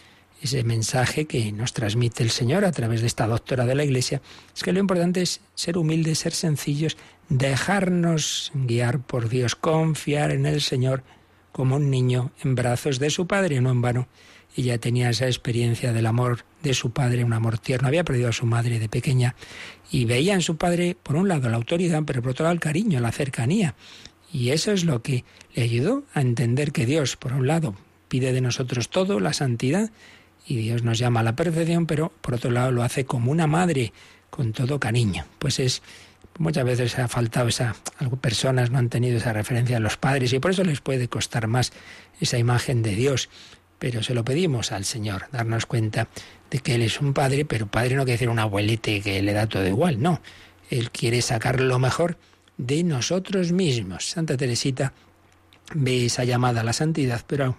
[0.42, 4.20] Ese mensaje que nos transmite el Señor a través de esta doctora de la Iglesia
[4.54, 6.98] es que lo importante es ser humildes, ser sencillos,
[7.30, 11.02] dejarnos guiar por Dios, confiar en el Señor
[11.56, 14.08] como un niño en brazos de su padre, no en vano
[14.58, 17.88] ella tenía esa experiencia del amor de su padre, un amor tierno.
[17.88, 19.34] Había perdido a su madre de pequeña
[19.90, 22.60] y veía en su padre, por un lado, la autoridad, pero por otro lado, el
[22.60, 23.74] cariño, la cercanía.
[24.30, 27.74] Y eso es lo que le ayudó a entender que Dios, por un lado,
[28.08, 29.90] pide de nosotros todo, la santidad,
[30.46, 33.46] y Dios nos llama a la perfección, pero por otro lado lo hace como una
[33.46, 33.94] madre,
[34.28, 35.24] con todo cariño.
[35.38, 35.82] Pues es
[36.38, 37.74] muchas veces ha faltado esa
[38.20, 41.46] personas no han tenido esa referencia a los padres y por eso les puede costar
[41.46, 41.72] más
[42.20, 43.28] esa imagen de Dios
[43.78, 46.08] pero se lo pedimos al Señor, darnos cuenta
[46.50, 49.32] de que Él es un padre, pero padre no quiere decir un abuelete que le
[49.32, 50.20] da todo igual, no.
[50.70, 52.16] Él quiere sacar lo mejor
[52.56, 54.10] de nosotros mismos.
[54.10, 54.92] Santa Teresita
[55.74, 57.58] ve esa llamada a la santidad, pero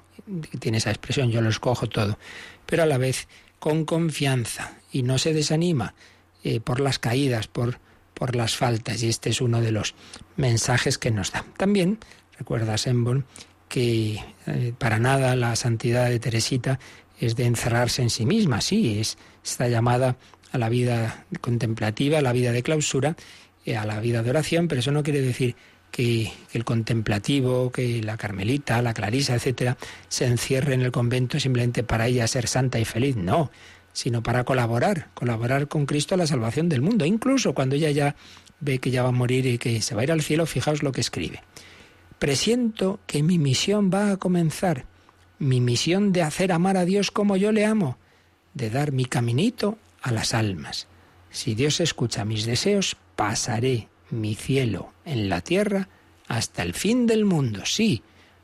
[0.60, 2.18] tiene esa expresión, yo lo escojo todo,
[2.66, 3.28] pero a la vez
[3.60, 5.94] con confianza y no se desanima
[6.44, 7.80] eh, por las caídas, por,
[8.17, 9.93] por las faltas, y este es uno de los
[10.36, 11.45] mensajes que nos da.
[11.56, 11.99] También,
[12.38, 13.25] recuerda Sembon,
[13.69, 16.80] que eh, para nada la santidad de Teresita
[17.19, 20.17] es de encerrarse en sí misma, sí, es está llamada
[20.51, 23.15] a la vida contemplativa, a la vida de clausura,
[23.65, 25.56] eh, a la vida de oración, pero eso no quiere decir
[25.91, 29.77] que, el contemplativo, que la carmelita, la clarisa, etcétera,
[30.10, 33.51] se encierre en el convento simplemente para ella ser santa y feliz, no,
[33.98, 38.16] sino para colaborar, colaborar con Cristo a la salvación del mundo, incluso cuando ella ya
[38.60, 40.84] ve que ya va a morir y que se va a ir al cielo, fijaos
[40.84, 41.42] lo que escribe.
[42.20, 44.86] Presiento que mi misión va a comenzar,
[45.40, 47.98] mi misión de hacer amar a Dios como yo le amo,
[48.54, 50.86] de dar mi caminito a las almas.
[51.32, 55.90] Si Dios escucha mis deseos, pasaré mi cielo en la tierra
[56.28, 57.62] hasta el fin del mundo.
[57.66, 58.04] Sí,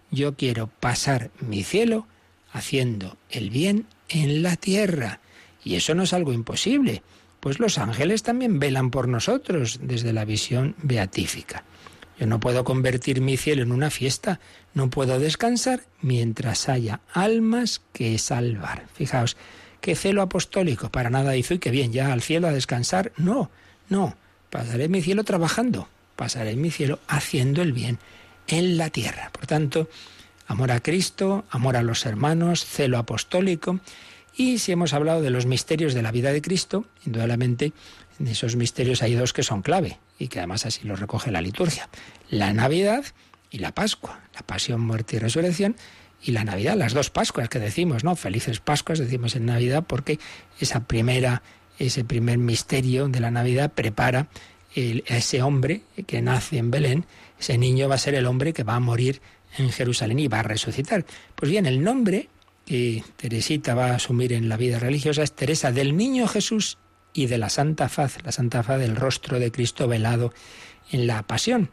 [0.10, 2.08] yo quiero pasar mi cielo
[2.52, 5.20] haciendo el bien en la tierra.
[5.64, 7.04] Y eso no es algo imposible,
[7.40, 11.64] pues los ángeles también velan por nosotros desde la visión beatífica.
[12.20, 14.40] Yo no puedo convertir mi cielo en una fiesta,
[14.74, 18.86] no puedo descansar mientras haya almas que salvar.
[18.94, 19.36] Fijaos,
[19.82, 23.12] qué celo apostólico, para nada hizo y que bien, ya al cielo a descansar.
[23.18, 23.50] No,
[23.90, 24.16] no,
[24.50, 27.98] pasaré mi cielo trabajando, pasaré mi cielo haciendo el bien
[28.48, 29.32] en la tierra.
[29.32, 29.90] Por tanto,
[30.48, 33.80] amor a Cristo, amor a los hermanos, celo apostólico.
[34.36, 37.74] Y si hemos hablado de los misterios de la vida de Cristo, indudablemente
[38.20, 41.42] en esos misterios hay dos que son clave y que además así lo recoge la
[41.42, 41.90] liturgia.
[42.30, 43.06] La Navidad
[43.52, 45.76] y la Pascua, la Pasión, Muerte y Resurrección
[46.22, 48.16] y la Navidad, las dos Pascuas que decimos, ¿no?
[48.16, 50.20] Felices Pascuas decimos en Navidad porque
[50.60, 51.44] esa primera,
[51.78, 54.28] ese primer misterio de la Navidad prepara
[54.76, 57.06] a ese hombre que nace en Belén,
[57.40, 59.22] ese niño va a ser el hombre que va a morir
[59.58, 61.06] en Jerusalén y va a resucitar.
[61.36, 62.30] Pues bien, el nombre
[62.66, 66.78] que Teresita va a asumir en la vida religiosa es Teresa del Niño Jesús
[67.14, 70.34] y de la Santa Faz, la Santa Faz del rostro de Cristo velado
[70.92, 71.70] en la pasión.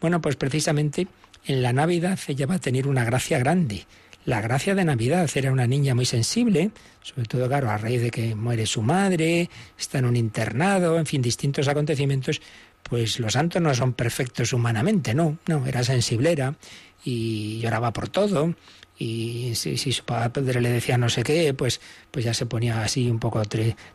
[0.00, 1.06] Bueno, pues precisamente
[1.46, 3.86] en la Navidad ella va a tener una gracia grande.
[4.24, 6.70] La gracia de Navidad era una niña muy sensible,
[7.02, 11.06] sobre todo, claro, a raíz de que muere su madre, está en un internado, en
[11.06, 12.40] fin, distintos acontecimientos,
[12.84, 16.54] pues los santos no son perfectos humanamente, no, no, era sensiblera
[17.04, 18.54] y lloraba por todo,
[19.02, 21.80] y si, su padre le decía no sé qué, pues,
[22.12, 23.42] pues ya se ponía así un poco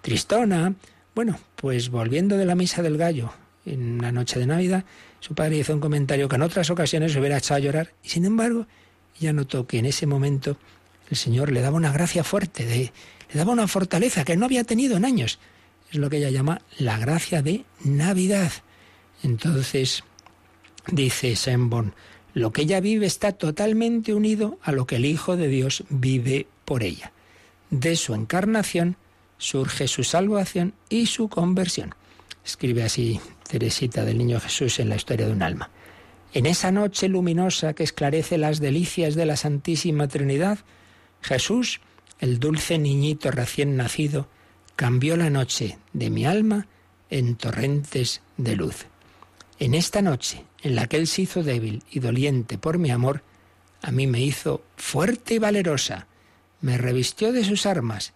[0.02, 0.74] tristona.
[1.16, 3.32] Bueno, pues volviendo de la misa del gallo
[3.66, 4.84] en una noche de Navidad,
[5.22, 8.10] su padre hizo un comentario que en otras ocasiones se hubiera echado a llorar y
[8.10, 8.68] sin embargo
[9.20, 10.58] ella notó que en ese momento
[11.10, 12.92] el Señor le daba una gracia fuerte, le
[13.34, 15.40] daba una fortaleza que no había tenido en años.
[15.90, 18.52] Es lo que ella llama la gracia de Navidad.
[19.24, 20.04] Entonces,
[20.92, 21.94] dice Sembon,
[22.38, 26.46] lo que ella vive está totalmente unido a lo que el Hijo de Dios vive
[26.66, 27.12] por ella.
[27.72, 28.96] De su encarnación
[29.40, 31.96] surge su salvación y su conversión.
[32.46, 33.20] Escribe así
[33.50, 35.72] Teresita del Niño Jesús en la historia de un alma.
[36.32, 40.60] En esa noche luminosa que esclarece las delicias de la Santísima Trinidad,
[41.22, 41.82] Jesús,
[42.20, 44.28] el dulce niñito recién nacido,
[44.76, 46.68] cambió la noche de mi alma
[47.10, 48.86] en torrentes de luz.
[49.60, 53.24] En esta noche, en la que Él se hizo débil y doliente por mi amor,
[53.82, 56.08] a mí me hizo fuerte y valerosa,
[56.62, 58.14] me revistió de sus armas,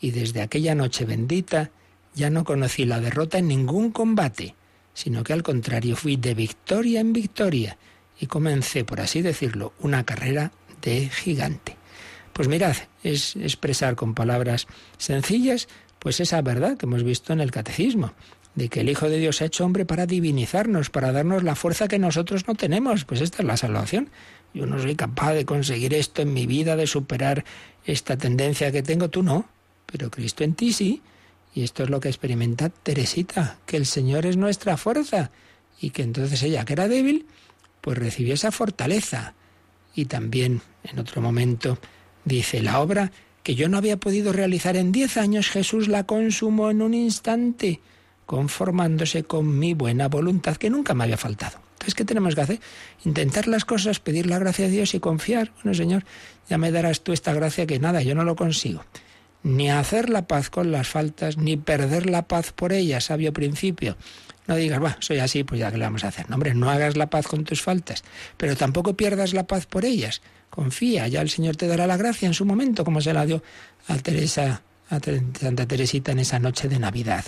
[0.00, 1.70] y desde aquella noche bendita
[2.14, 4.54] ya no conocí la derrota en ningún combate,
[4.92, 7.78] sino que al contrario fui de victoria en victoria,
[8.20, 11.76] y comencé, por así decirlo, una carrera de gigante.
[12.32, 14.66] Pues mirad, es expresar con palabras
[14.98, 18.12] sencillas, pues esa verdad que hemos visto en el catecismo,
[18.54, 21.88] de que el Hijo de Dios ha hecho hombre para divinizarnos, para darnos la fuerza
[21.88, 23.04] que nosotros no tenemos.
[23.04, 24.10] Pues esta es la salvación.
[24.52, 27.44] Yo no soy capaz de conseguir esto en mi vida, de superar
[27.84, 29.48] esta tendencia que tengo, tú no,
[29.86, 31.02] pero Cristo en ti sí.
[31.54, 35.30] Y esto es lo que experimenta Teresita, que el Señor es nuestra fuerza
[35.80, 37.26] y que entonces ella, que era débil,
[37.80, 39.34] pues recibió esa fortaleza.
[39.94, 41.78] Y también en otro momento
[42.24, 43.12] dice, la obra
[43.42, 47.80] que yo no había podido realizar en diez años, Jesús la consumó en un instante,
[48.26, 51.58] conformándose con mi buena voluntad, que nunca me había faltado.
[51.74, 52.60] Entonces, ¿qué tenemos que hacer?
[53.04, 55.52] Intentar las cosas, pedir la gracia a Dios y confiar.
[55.56, 56.04] Bueno, Señor,
[56.48, 58.84] ya me darás tú esta gracia que nada, yo no lo consigo.
[59.42, 63.98] Ni hacer la paz con las faltas, ni perder la paz por ellas, sabio principio.
[64.46, 66.28] No digas, va, soy así, pues ya que le vamos a hacer.
[66.30, 68.04] No, hombre, no hagas la paz con tus faltas,
[68.38, 70.22] pero tampoco pierdas la paz por ellas.
[70.48, 73.42] Confía, ya el Señor te dará la gracia en su momento, como se la dio
[73.88, 75.00] a Teresa, a
[75.38, 77.24] Santa Teresita en esa noche de Navidad.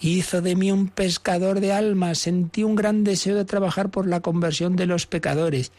[0.00, 4.20] Hizo de mí un pescador de almas, sentí un gran deseo de trabajar por la
[4.20, 5.72] conversión de los pecadores,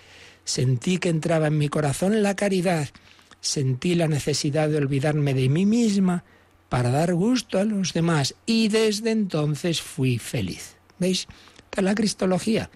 [0.44, 2.90] sentí que entraba en mi corazón la caridad,
[3.40, 6.26] sentí la necesidad de olvidarme de mí misma
[6.68, 10.76] para dar gusto a los demás y desde entonces fui feliz.
[11.00, 11.28] ¿Veis?
[11.66, 12.70] Esta es la cristología.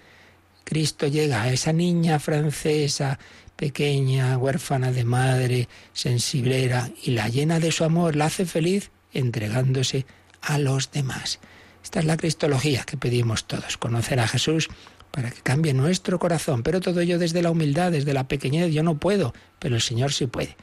[0.64, 3.20] Cristo llega a esa niña francesa
[3.56, 10.06] pequeña, huérfana de madre, sensiblera, y la llena de su amor, la hace feliz entregándose
[10.44, 11.40] a los demás.
[11.84, 14.70] Esta es la cristología que pedimos todos, conocer a Jesús
[15.12, 18.72] para que cambie nuestro corazón, pero todo ello desde la humildad, desde la pequeñez.
[18.72, 20.56] Yo no puedo, pero el Señor sí puede.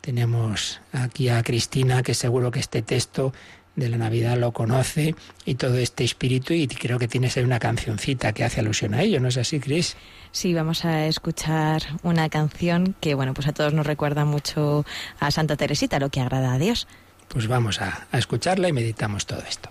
[0.00, 3.32] Tenemos aquí a Cristina, que seguro que este texto
[3.76, 7.58] de la Navidad lo conoce y todo este espíritu y creo que tienes ahí una
[7.58, 9.96] cancioncita que hace alusión a ello, ¿no es así, Cris?
[10.32, 14.84] Sí, vamos a escuchar una canción que, bueno, pues a todos nos recuerda mucho
[15.18, 16.86] a Santa Teresita, lo que agrada a Dios.
[17.32, 19.70] Pues vamos a, escucharla y meditamos todo esto.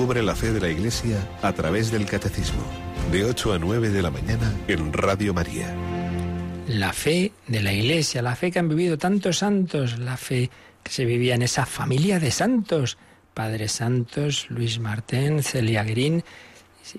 [0.00, 2.62] La fe de la Iglesia a través del Catecismo,
[3.12, 5.74] de 8 a 9 de la mañana en Radio María.
[6.66, 10.48] La fe de la Iglesia, la fe que han vivido tantos santos, la fe
[10.82, 12.96] que se vivía en esa familia de santos,
[13.34, 16.24] padres santos, Luis Martín, Celia Green,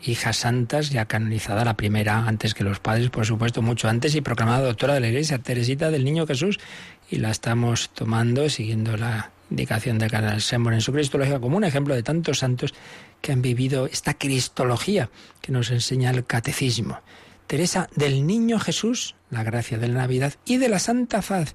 [0.04, 4.22] hijas santas, ya canonizada la primera, antes que los padres, por supuesto, mucho antes, y
[4.22, 6.60] proclamada doctora de la Iglesia, Teresita del Niño Jesús,
[7.10, 11.64] y la estamos tomando, siguiendo la indicación de Canal Sembor en su Cristología, como un
[11.64, 12.74] ejemplo de tantos santos
[13.22, 15.10] que han vivido esta Cristología
[15.42, 17.00] que nos enseña el Catecismo.
[17.46, 21.54] Teresa del Niño Jesús, la gracia de la Navidad, y de la Santa Faz.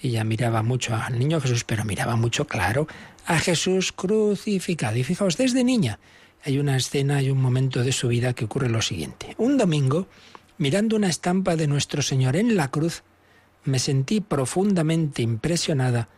[0.00, 2.86] Ella miraba mucho al Niño Jesús, pero miraba mucho, claro,
[3.26, 4.96] a Jesús crucificado.
[4.96, 5.98] Y fijaos, desde niña
[6.44, 9.34] hay una escena, hay un momento de su vida que ocurre lo siguiente.
[9.38, 10.08] Un domingo,
[10.58, 13.02] mirando una estampa de nuestro Señor en la cruz,
[13.64, 16.08] me sentí profundamente impresionada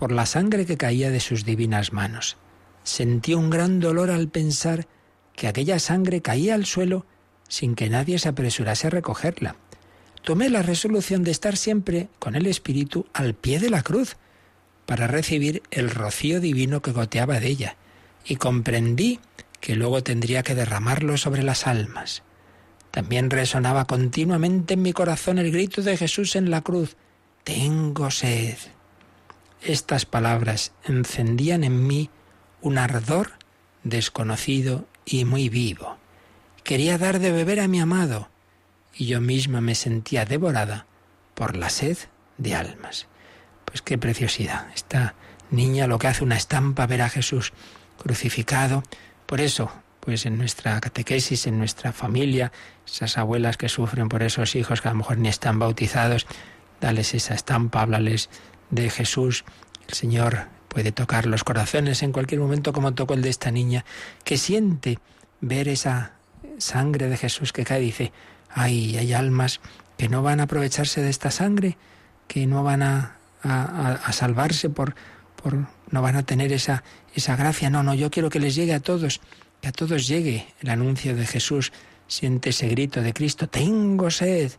[0.00, 2.38] por la sangre que caía de sus divinas manos.
[2.84, 4.88] Sentí un gran dolor al pensar
[5.36, 7.04] que aquella sangre caía al suelo
[7.48, 9.56] sin que nadie se apresurase a recogerla.
[10.22, 14.16] Tomé la resolución de estar siempre con el Espíritu al pie de la cruz,
[14.86, 17.76] para recibir el rocío divino que goteaba de ella,
[18.24, 19.20] y comprendí
[19.60, 22.22] que luego tendría que derramarlo sobre las almas.
[22.90, 26.96] También resonaba continuamente en mi corazón el grito de Jesús en la cruz,
[27.44, 28.56] Tengo sed.
[29.62, 32.08] Estas palabras encendían en mí
[32.62, 33.32] un ardor
[33.84, 35.98] desconocido y muy vivo.
[36.64, 38.30] Quería dar de beber a mi amado,
[38.94, 40.86] y yo misma me sentía devorada
[41.34, 41.98] por la sed
[42.38, 43.06] de almas.
[43.64, 44.66] Pues qué preciosidad.
[44.74, 45.14] Esta
[45.50, 47.52] niña lo que hace una estampa ver a Jesús
[47.98, 48.82] crucificado.
[49.26, 52.50] Por eso, pues en nuestra catequesis, en nuestra familia,
[52.86, 56.26] esas abuelas que sufren por esos hijos que a lo mejor ni están bautizados,
[56.80, 58.30] dales esa estampa, háblales
[58.70, 59.44] de Jesús.
[59.88, 63.84] El Señor puede tocar los corazones en cualquier momento como tocó el de esta niña,
[64.24, 64.98] que siente
[65.40, 66.12] ver esa
[66.58, 68.12] sangre de Jesús que cae y dice,
[68.48, 69.60] ay, hay almas
[69.98, 71.76] que no van a aprovecharse de esta sangre,
[72.28, 74.94] que no van a, a, salvarse por,
[75.42, 77.70] por, no van a tener esa, esa gracia.
[77.70, 79.20] No, no, yo quiero que les llegue a todos,
[79.60, 81.72] que a todos llegue el anuncio de Jesús.
[82.06, 84.52] Siente ese grito de Cristo, tengo sed,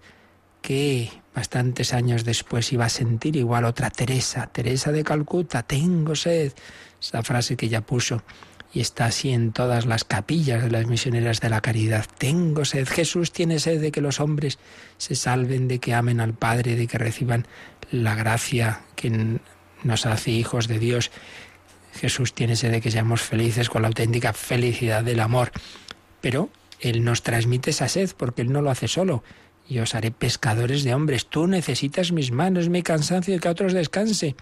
[0.61, 6.53] que bastantes años después iba a sentir igual otra Teresa, Teresa de Calcuta, tengo sed,
[6.99, 8.21] esa frase que ya puso
[8.73, 12.05] y está así en todas las capillas de las misioneras de la caridad.
[12.17, 14.59] Tengo sed, Jesús tiene sed de que los hombres
[14.97, 17.47] se salven, de que amen al Padre, de que reciban
[17.91, 19.39] la gracia que
[19.83, 21.11] nos hace hijos de Dios.
[21.93, 25.51] Jesús tiene sed de que seamos felices con la auténtica felicidad del amor.
[26.21, 29.23] Pero Él nos transmite esa sed porque Él no lo hace solo
[29.71, 31.27] y os haré pescadores de hombres.
[31.27, 34.35] Tú necesitas mis manos, mi cansancio y que a otros descanse.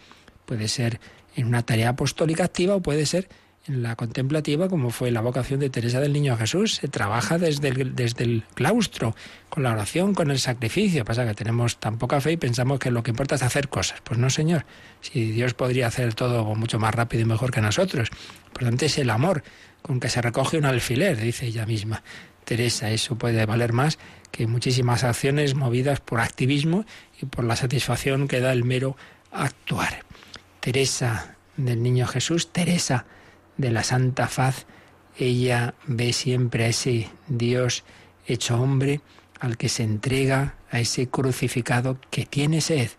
[0.47, 0.99] Puede ser
[1.36, 3.30] en una tarea apostólica activa o puede ser
[3.67, 6.77] en la contemplativa, como fue la vocación de Teresa del Niño Jesús.
[6.77, 9.15] Se trabaja desde el, desde el claustro,
[9.49, 11.05] con la oración, con el sacrificio.
[11.05, 14.01] Pasa que tenemos tan poca fe y pensamos que lo que importa es hacer cosas.
[14.03, 14.65] Pues no, Señor.
[15.01, 18.09] Si Dios podría hacer todo mucho más rápido y mejor que nosotros.
[18.51, 19.43] Por tanto, es el amor
[19.84, 22.01] con que se recoge un alfiler, dice ella misma.
[22.45, 23.99] Teresa, eso puede valer más
[24.32, 26.86] que muchísimas acciones movidas por activismo
[27.21, 28.95] y por la satisfacción que da el mero
[29.32, 30.05] actuar.
[30.59, 33.05] Teresa del Niño Jesús, Teresa
[33.57, 34.65] de la Santa Faz,
[35.17, 37.84] ella ve siempre a ese Dios
[38.25, 39.01] hecho hombre
[39.39, 42.89] al que se entrega a ese crucificado que tiene sed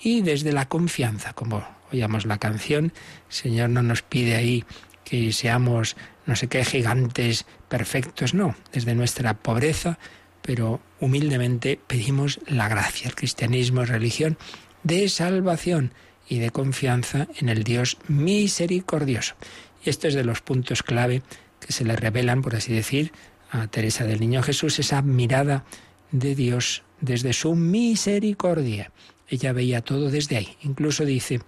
[0.00, 2.92] y desde la confianza, como oíamos la canción,
[3.28, 4.64] el Señor no nos pide ahí
[5.04, 9.98] que seamos no sé qué gigantes perfectos, no, desde nuestra pobreza
[10.46, 13.08] pero humildemente pedimos la gracia.
[13.08, 14.38] El cristianismo es religión
[14.84, 15.92] de salvación
[16.28, 19.34] y de confianza en el Dios misericordioso.
[19.84, 21.22] Y esto es de los puntos clave
[21.58, 23.12] que se le revelan, por así decir,
[23.50, 25.64] a Teresa del Niño Jesús, esa mirada
[26.12, 28.92] de Dios desde su misericordia.
[29.28, 30.56] Ella veía todo desde ahí.
[30.62, 31.40] Incluso dice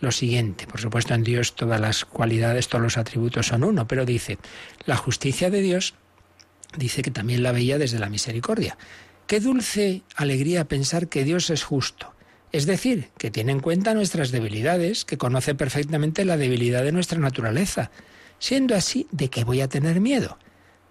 [0.00, 4.06] lo siguiente, por supuesto en Dios todas las cualidades, todos los atributos son uno, pero
[4.06, 4.38] dice,
[4.86, 5.94] la justicia de Dios
[6.76, 8.76] dice que también la veía desde la misericordia.
[9.26, 12.12] Qué dulce alegría pensar que Dios es justo.
[12.52, 17.18] Es decir, que tiene en cuenta nuestras debilidades, que conoce perfectamente la debilidad de nuestra
[17.18, 17.90] naturaleza.
[18.38, 20.38] Siendo así, ¿de qué voy a tener miedo?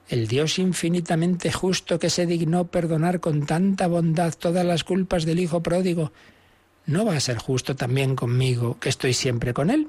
[0.07, 5.39] El Dios infinitamente justo que se dignó perdonar con tanta bondad todas las culpas del
[5.39, 6.11] Hijo pródigo,
[6.85, 9.87] ¿no va a ser justo también conmigo que estoy siempre con Él?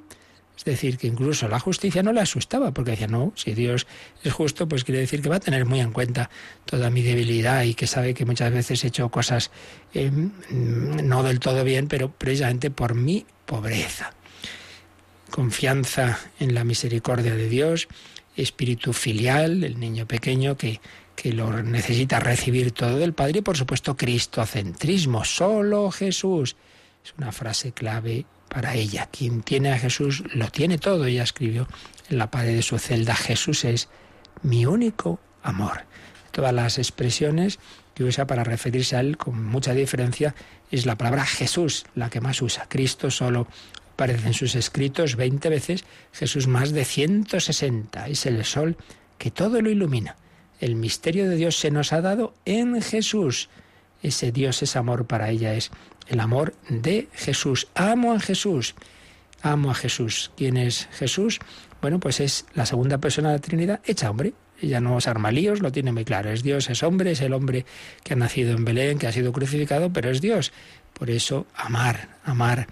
[0.57, 3.87] Es decir, que incluso la justicia no le asustaba, porque decía, no, si Dios
[4.25, 6.31] es justo, pues quiere decir que va a tener muy en cuenta
[6.65, 9.51] toda mi debilidad y que sabe que muchas veces he hecho cosas
[9.93, 10.11] eh,
[10.51, 14.13] no del todo bien, pero precisamente por mi pobreza.
[15.31, 17.89] Confianza en la misericordia de Dios,
[18.35, 20.81] espíritu filial, el niño pequeño que,
[21.15, 26.57] que lo necesita recibir todo del Padre y por supuesto cristocentrismo, solo Jesús.
[27.05, 29.09] Es una frase clave para ella.
[29.11, 31.07] Quien tiene a Jesús lo tiene todo.
[31.07, 31.69] Ella escribió
[32.09, 33.89] en la pared de su celda, Jesús es
[34.43, 35.85] mi único amor.
[36.31, 37.59] Todas las expresiones
[37.95, 40.35] que usa para referirse a él con mucha diferencia
[40.71, 42.67] es la palabra Jesús, la que más usa.
[42.69, 43.47] Cristo solo
[43.95, 48.09] aparece en sus escritos 20 veces, Jesús más de 160.
[48.09, 48.77] Es el sol
[49.17, 50.17] que todo lo ilumina.
[50.61, 53.49] El misterio de Dios se nos ha dado en Jesús.
[54.03, 55.71] Ese Dios, ese amor para ella es
[56.09, 57.69] el amor de Jesús.
[57.75, 58.75] Amo a Jesús.
[59.43, 60.31] Amo a Jesús.
[60.37, 61.41] ¿Quién es Jesús?
[61.81, 64.33] Bueno, pues es la segunda persona de la Trinidad hecha hombre.
[64.61, 66.31] Ella no os arma líos, lo tiene muy claro.
[66.31, 67.67] Es Dios, es hombre, es el hombre
[68.03, 70.53] que ha nacido en Belén, que ha sido crucificado, pero es Dios.
[70.95, 72.67] Por eso, amar, amar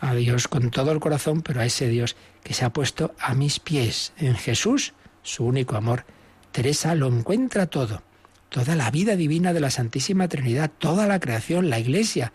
[0.00, 3.34] a Dios con todo el corazón, pero a ese Dios que se ha puesto a
[3.34, 4.12] mis pies.
[4.18, 6.04] En Jesús, su único amor.
[6.50, 8.02] Teresa lo encuentra todo.
[8.48, 12.32] toda la vida divina de la Santísima Trinidad, toda la creación, la Iglesia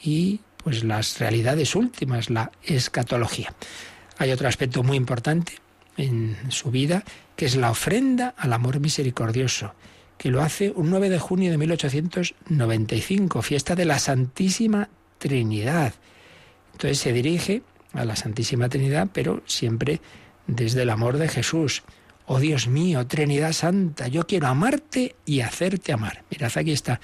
[0.00, 3.54] y pues las realidades últimas, la escatología.
[4.18, 5.54] Hay otro aspecto muy importante
[5.96, 7.04] en su vida,
[7.36, 9.74] que es la ofrenda al amor misericordioso,
[10.18, 14.88] que lo hace un 9 de junio de 1895, fiesta de la Santísima
[15.18, 15.94] Trinidad.
[16.72, 20.00] Entonces se dirige a la Santísima Trinidad, pero siempre
[20.46, 21.82] desde el amor de Jesús.
[22.26, 26.24] Oh Dios mío, Trinidad Santa, yo quiero amarte y hacerte amar.
[26.30, 27.00] Mirad, aquí está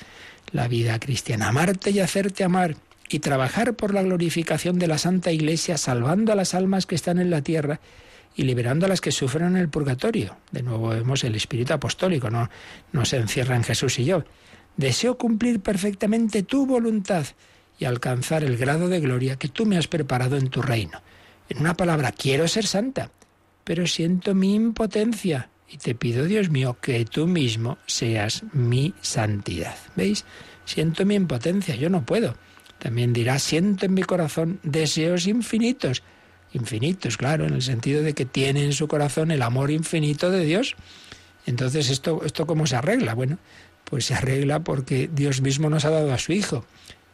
[0.53, 2.77] la vida cristiana, amarte y hacerte amar
[3.09, 7.19] y trabajar por la glorificación de la Santa Iglesia, salvando a las almas que están
[7.19, 7.81] en la tierra
[8.35, 10.37] y liberando a las que sufren en el purgatorio.
[10.51, 12.49] De nuevo vemos el espíritu apostólico, no,
[12.93, 14.25] no se encierra en Jesús y yo.
[14.77, 17.27] Deseo cumplir perfectamente tu voluntad
[17.79, 21.03] y alcanzar el grado de gloria que tú me has preparado en tu reino.
[21.49, 23.11] En una palabra, quiero ser santa,
[23.65, 29.75] pero siento mi impotencia y te pido, Dios mío, que tú mismo seas mi santidad.
[29.97, 30.27] ¿Veis?
[30.67, 32.35] Siento mi impotencia, yo no puedo.
[32.79, 36.03] También dirá, siento en mi corazón deseos infinitos.
[36.53, 40.45] Infinitos, claro, en el sentido de que tiene en su corazón el amor infinito de
[40.45, 40.75] Dios.
[41.47, 43.15] Entonces, ¿esto, esto cómo se arregla?
[43.15, 43.39] Bueno,
[43.85, 46.67] pues se arregla porque Dios mismo nos ha dado a su Hijo.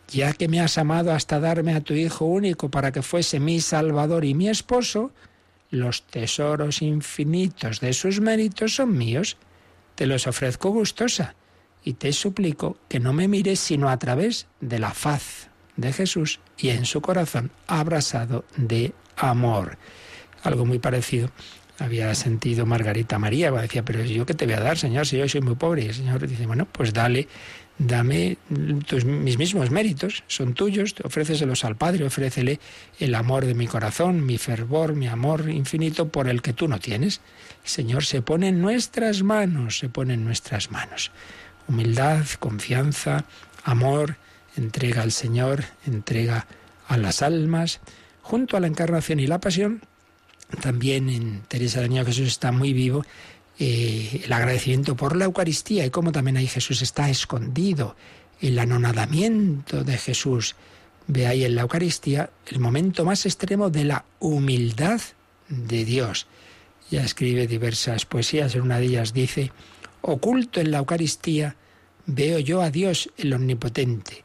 [0.09, 3.61] Ya que me has amado hasta darme a tu Hijo único para que fuese mi
[3.61, 5.13] Salvador y mi esposo,
[5.71, 9.37] los tesoros infinitos de sus méritos son míos.
[9.95, 11.35] Te los ofrezco gustosa
[11.85, 16.41] y te suplico que no me mires sino a través de la faz de Jesús
[16.57, 19.79] y en su corazón abrasado de amor.
[20.43, 21.31] Algo muy parecido
[21.79, 23.51] había sentido Margarita María.
[23.53, 25.85] Decía, pero yo qué te voy a dar, Señor, si yo soy muy pobre.
[25.85, 27.29] Y el Señor dice, bueno, pues dale
[27.79, 28.39] dame
[28.87, 32.59] tus, mis mismos méritos, son tuyos, ofréceselos al Padre, ofrécele
[32.99, 36.81] el amor de mi corazón, mi fervor, mi amor infinito por el que tú no
[36.81, 37.20] tienes.
[37.64, 41.12] Señor se pone en nuestras manos, se pone en nuestras manos.
[41.68, 43.24] Humildad, confianza,
[43.64, 44.16] amor,
[44.57, 46.47] entrega al Señor, entrega
[46.89, 47.81] a las almas.
[48.22, 49.81] Junto a la encarnación y la pasión,
[50.61, 53.05] también en Teresa de Niño Jesús está muy vivo
[53.59, 57.97] eh, el agradecimiento por la Eucaristía y cómo también ahí Jesús está escondido,
[58.41, 60.55] el anonadamiento de Jesús.
[61.09, 65.01] Ve ahí en la Eucaristía el momento más extremo de la humildad
[65.49, 66.27] de Dios.
[66.91, 69.51] Ya escribe diversas poesías, en una de ellas dice,
[70.03, 71.57] oculto en la Eucaristía
[72.07, 74.25] veo yo a Dios el Omnipotente,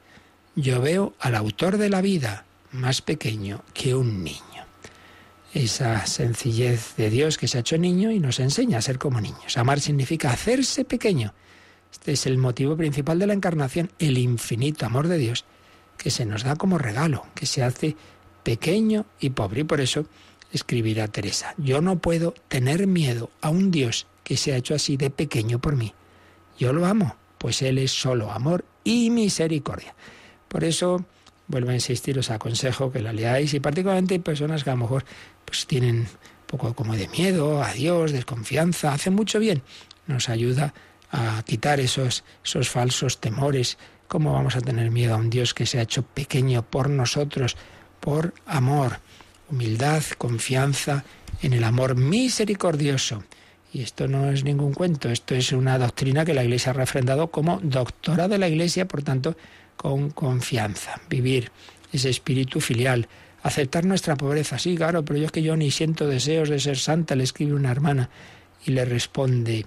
[0.55, 4.52] yo veo al autor de la vida más pequeño que un niño
[5.53, 9.21] esa sencillez de Dios que se ha hecho niño y nos enseña a ser como
[9.21, 9.57] niños.
[9.57, 11.33] Amar significa hacerse pequeño.
[11.91, 15.45] Este es el motivo principal de la encarnación, el infinito amor de Dios
[15.97, 17.95] que se nos da como regalo, que se hace
[18.43, 19.61] pequeño y pobre.
[19.61, 20.05] Y por eso
[20.51, 24.97] escribirá Teresa, yo no puedo tener miedo a un Dios que se ha hecho así
[24.97, 25.93] de pequeño por mí.
[26.57, 29.95] Yo lo amo, pues Él es solo amor y misericordia.
[30.47, 31.05] Por eso
[31.47, 35.05] vuelvo a insistir, os aconsejo que la leáis y particularmente personas que a lo mejor
[35.53, 36.07] pues tienen un
[36.47, 39.61] poco como de miedo a Dios, desconfianza, hace mucho bien.
[40.07, 40.73] Nos ayuda
[41.11, 43.77] a quitar esos, esos falsos temores.
[44.07, 47.55] ¿Cómo vamos a tener miedo a un Dios que se ha hecho pequeño por nosotros,
[47.99, 48.99] por amor?
[49.51, 51.03] Humildad, confianza
[51.43, 53.23] en el amor misericordioso.
[53.71, 57.29] Y esto no es ningún cuento, esto es una doctrina que la Iglesia ha refrendado
[57.29, 59.37] como doctora de la Iglesia, por tanto,
[59.77, 60.99] con confianza.
[61.11, 61.51] Vivir
[61.91, 63.07] ese espíritu filial,
[63.43, 64.57] aceptar nuestra pobreza.
[64.57, 67.53] Sí, claro, pero yo es que yo ni siento deseos de ser santa, le escribe
[67.53, 68.09] una hermana
[68.65, 69.65] y le responde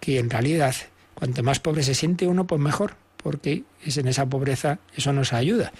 [0.00, 0.74] que en realidad
[1.14, 5.32] cuanto más pobre se siente uno, pues mejor, porque es en esa pobreza, eso nos
[5.32, 5.72] ayuda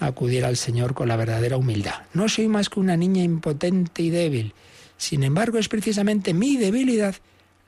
[0.00, 2.02] a acudir al Señor con la verdadera humildad.
[2.14, 4.54] No soy más que una niña impotente y débil.
[4.96, 7.14] Sin embargo, es precisamente mi debilidad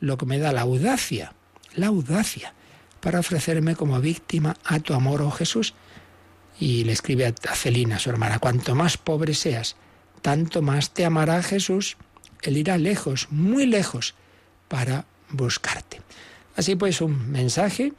[0.01, 1.35] lo que me da la audacia,
[1.75, 2.55] la audacia,
[3.01, 5.75] para ofrecerme como víctima a tu amor, oh Jesús
[6.59, 9.77] y le escribe a Celina, su hermana, cuanto más pobre seas,
[10.23, 11.97] tanto más te amará Jesús.
[12.43, 14.15] Él irá lejos, muy lejos,
[14.69, 16.01] para buscarte.
[16.57, 17.93] Así pues, un mensaje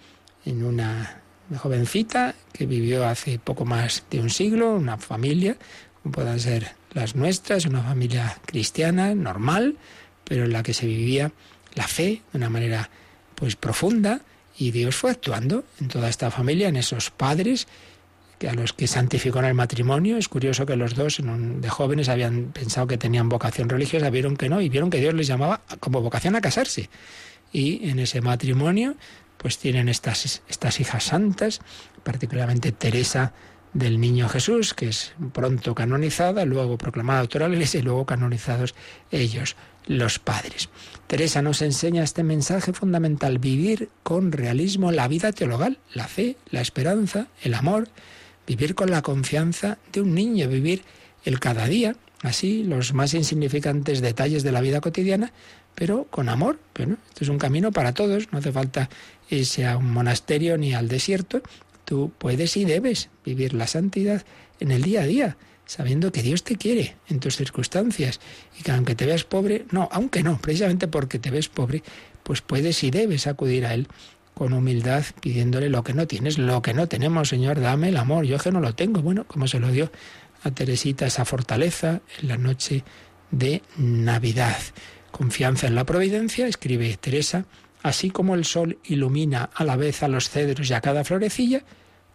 [0.45, 1.21] en una
[1.57, 5.57] jovencita que vivió hace poco más de un siglo, una familia,
[6.01, 9.77] como puedan ser las nuestras, una familia cristiana, normal,
[10.23, 11.31] pero en la que se vivía
[11.75, 12.89] la fe de una manera
[13.35, 14.21] pues profunda
[14.57, 17.67] y Dios fue actuando en toda esta familia, en esos padres
[18.47, 20.17] a los que santificó en el matrimonio.
[20.17, 24.49] Es curioso que los dos de jóvenes habían pensado que tenían vocación religiosa, vieron que
[24.49, 26.89] no y vieron que Dios les llamaba como vocación a casarse.
[27.51, 28.95] Y en ese matrimonio
[29.37, 31.61] pues tienen estas, estas hijas santas,
[32.03, 33.33] particularmente Teresa
[33.73, 38.05] del Niño Jesús, que es pronto canonizada, luego proclamada autora de la Iglesia y luego
[38.05, 38.75] canonizados
[39.11, 40.69] ellos, los padres.
[41.07, 46.61] Teresa nos enseña este mensaje fundamental, vivir con realismo la vida teologal, la fe, la
[46.61, 47.87] esperanza, el amor,
[48.49, 50.81] vivir con la confianza de un niño, vivir
[51.23, 55.31] el cada día, así los más insignificantes detalles de la vida cotidiana,
[55.75, 56.57] pero con amor.
[56.75, 58.89] Bueno, esto es un camino para todos, no hace falta
[59.29, 61.43] irse a un monasterio ni al desierto,
[61.85, 64.25] tú puedes y debes vivir la santidad
[64.59, 65.37] en el día a día,
[65.67, 68.19] sabiendo que Dios te quiere en tus circunstancias
[68.59, 71.83] y que aunque te veas pobre, no, aunque no, precisamente porque te ves pobre,
[72.23, 73.87] pues puedes y debes acudir a Él
[74.39, 78.23] con humildad, pidiéndole lo que no tienes, lo que no tenemos, Señor, dame el amor,
[78.23, 79.91] yo que no lo tengo, bueno, como se lo dio
[80.43, 82.85] a Teresita esa fortaleza en la noche
[83.31, 84.55] de Navidad.
[85.11, 87.47] Confianza en la providencia, escribe Teresa,
[87.83, 91.65] así como el sol ilumina a la vez a los cedros y a cada florecilla,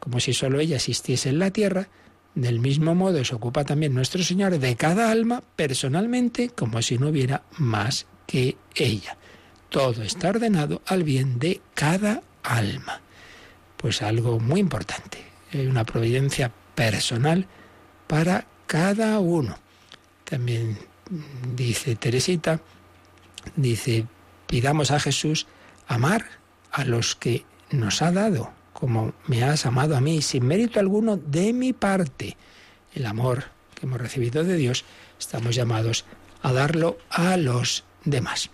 [0.00, 1.88] como si solo ella existiese en la tierra,
[2.34, 7.08] del mismo modo se ocupa también nuestro Señor de cada alma personalmente, como si no
[7.08, 9.18] hubiera más que ella.
[9.74, 13.00] Todo está ordenado al bien de cada alma.
[13.76, 15.18] Pues algo muy importante,
[15.52, 17.48] una providencia personal
[18.06, 19.58] para cada uno.
[20.22, 20.78] También
[21.56, 22.60] dice Teresita,
[23.56, 24.06] dice,
[24.46, 25.48] pidamos a Jesús
[25.88, 26.24] amar
[26.70, 31.16] a los que nos ha dado, como me has amado a mí, sin mérito alguno
[31.16, 32.36] de mi parte.
[32.94, 34.84] El amor que hemos recibido de Dios,
[35.18, 36.04] estamos llamados
[36.42, 38.52] a darlo a los demás.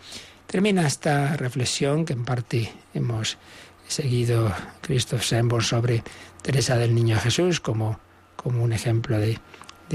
[0.51, 3.38] Termina esta reflexión que en parte hemos
[3.86, 6.03] seguido Christoph Sembor sobre
[6.42, 8.01] Teresa del Niño Jesús como
[8.34, 9.38] como un ejemplo de,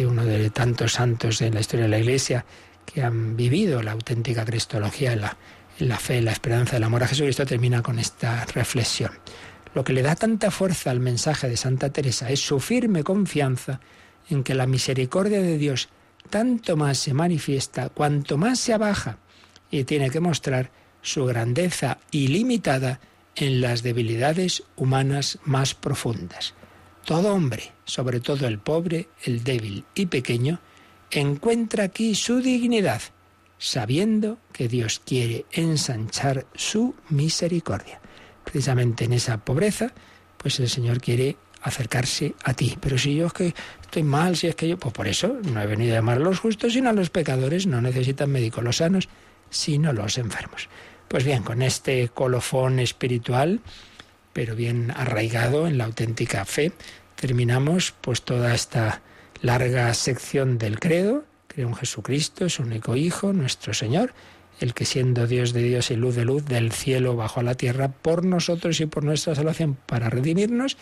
[0.06, 2.46] uno de tantos santos en la historia de la Iglesia
[2.86, 5.36] que han vivido la auténtica cristología la,
[5.80, 9.12] la fe, la esperanza, el amor a Jesucristo, termina con esta reflexión.
[9.74, 13.82] Lo que le da tanta fuerza al mensaje de Santa Teresa es su firme confianza
[14.30, 15.90] en que la misericordia de Dios
[16.30, 19.18] tanto más se manifiesta cuanto más se abaja
[19.80, 20.72] y tiene que mostrar
[21.02, 23.00] su grandeza ilimitada
[23.36, 26.54] en las debilidades humanas más profundas.
[27.04, 30.60] Todo hombre, sobre todo el pobre, el débil y pequeño,
[31.12, 33.02] encuentra aquí su dignidad,
[33.58, 38.00] sabiendo que Dios quiere ensanchar su misericordia.
[38.44, 39.94] Precisamente en esa pobreza,
[40.38, 42.78] pues el Señor quiere acercarse a ti.
[42.80, 45.62] Pero si yo es que estoy mal, si es que yo, pues por eso no
[45.62, 47.68] he venido a llamar a los justos, sino a los pecadores.
[47.68, 49.10] No necesitan médicos los sanos,
[49.50, 50.70] sino los enfermos.
[51.08, 53.62] Pues bien, con este colofón espiritual
[54.36, 56.74] pero bien arraigado en la auténtica fe.
[57.16, 59.02] Terminamos pues toda esta
[59.42, 61.24] larga sección del credo.
[61.48, 64.14] Creo en Jesucristo, su único Hijo, nuestro Señor,
[64.60, 67.56] el que siendo Dios de Dios y luz de luz del cielo bajo a la
[67.56, 70.76] tierra por nosotros y por nuestra salvación para redimirnos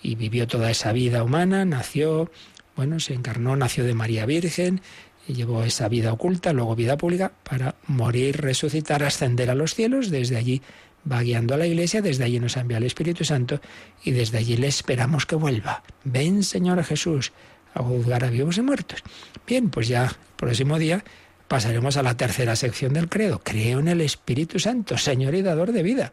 [0.00, 2.30] y vivió toda esa vida humana, nació,
[2.76, 4.80] bueno, se encarnó, nació de María Virgen,
[5.26, 10.36] llevó esa vida oculta, luego vida pública, para morir, resucitar, ascender a los cielos, desde
[10.36, 10.62] allí
[11.10, 13.60] va guiando a la iglesia, desde allí nos envía el Espíritu Santo
[14.04, 15.82] y desde allí le esperamos que vuelva.
[16.04, 17.32] Ven, Señor Jesús,
[17.74, 19.02] a juzgar a vivos y muertos.
[19.46, 21.04] Bien, pues ya el próximo día
[21.48, 23.40] pasaremos a la tercera sección del credo.
[23.42, 26.12] Creo en el Espíritu Santo, Señor y dador de vida,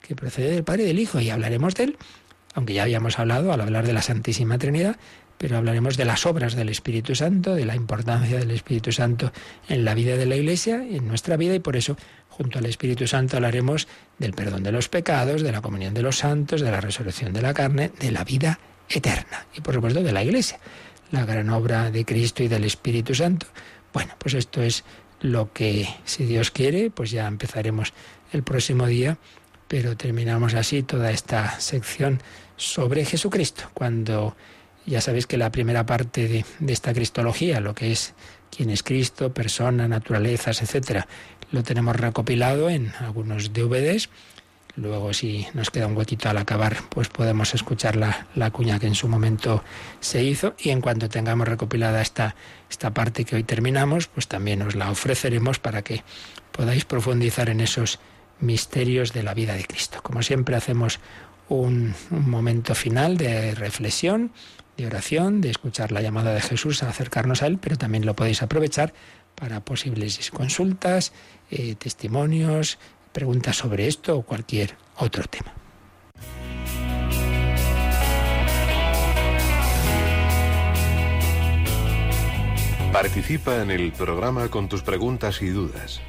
[0.00, 1.96] que procede del Padre y del Hijo, y hablaremos de él,
[2.54, 4.96] aunque ya habíamos hablado al hablar de la Santísima Trinidad,
[5.42, 9.32] pero hablaremos de las obras del Espíritu Santo, de la importancia del Espíritu Santo
[9.68, 11.96] en la vida de la Iglesia, en nuestra vida, y por eso
[12.28, 13.88] junto al Espíritu Santo hablaremos
[14.20, 17.42] del perdón de los pecados, de la comunión de los santos, de la resurrección de
[17.42, 20.60] la carne, de la vida eterna y por supuesto de la Iglesia,
[21.10, 23.48] la gran obra de Cristo y del Espíritu Santo.
[23.92, 24.84] Bueno, pues esto es
[25.22, 27.92] lo que, si Dios quiere, pues ya empezaremos
[28.32, 29.18] el próximo día,
[29.66, 32.20] pero terminamos así toda esta sección
[32.56, 34.36] sobre Jesucristo, cuando
[34.86, 38.14] ya sabéis que la primera parte de, esta cristología, lo que es
[38.54, 41.06] quién es Cristo, persona, naturalezas, etcétera,
[41.50, 44.08] lo tenemos recopilado en algunos DVDs.
[44.74, 48.86] Luego, si nos queda un huequito al acabar, pues podemos escuchar la, la, cuña que
[48.86, 49.62] en su momento
[50.00, 50.54] se hizo.
[50.58, 52.34] Y en cuanto tengamos recopilada esta,
[52.70, 56.02] esta parte que hoy terminamos, pues también os la ofreceremos para que
[56.52, 57.98] podáis profundizar en esos
[58.40, 60.00] misterios de la vida de Cristo.
[60.02, 61.00] Como siempre, hacemos
[61.60, 64.32] un, momento final de reflexión,
[64.76, 68.16] de oración, de escuchar la llamada de Jesús a acercarnos a Él, pero también lo
[68.16, 68.94] podéis aprovechar
[69.34, 71.12] para posibles consultas,
[71.50, 72.78] eh, testimonios,
[73.12, 75.52] preguntas sobre esto o cualquier otro tema.
[82.92, 86.02] Participa en el programa con tus preguntas y dudas.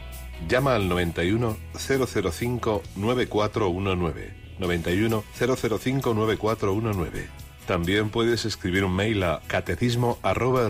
[0.49, 4.42] Llama al 91 005 9419.
[4.63, 7.27] 91 005 9419
[7.67, 10.69] También puedes escribir un mail a catecismo arroba.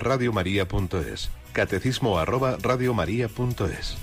[1.53, 3.97] Catecismo arroba radiomaria.es.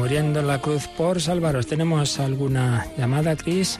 [0.00, 1.66] muriendo en la cruz por salvaros.
[1.66, 3.78] ¿Tenemos alguna llamada, Cris?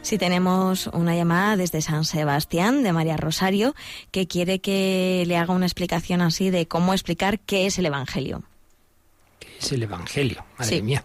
[0.00, 3.74] Sí, tenemos una llamada desde San Sebastián de María Rosario
[4.10, 8.44] que quiere que le haga una explicación así de cómo explicar qué es el Evangelio.
[9.38, 10.42] ¿Qué es el Evangelio?
[10.58, 10.80] Madre Sí.
[10.82, 11.04] mía.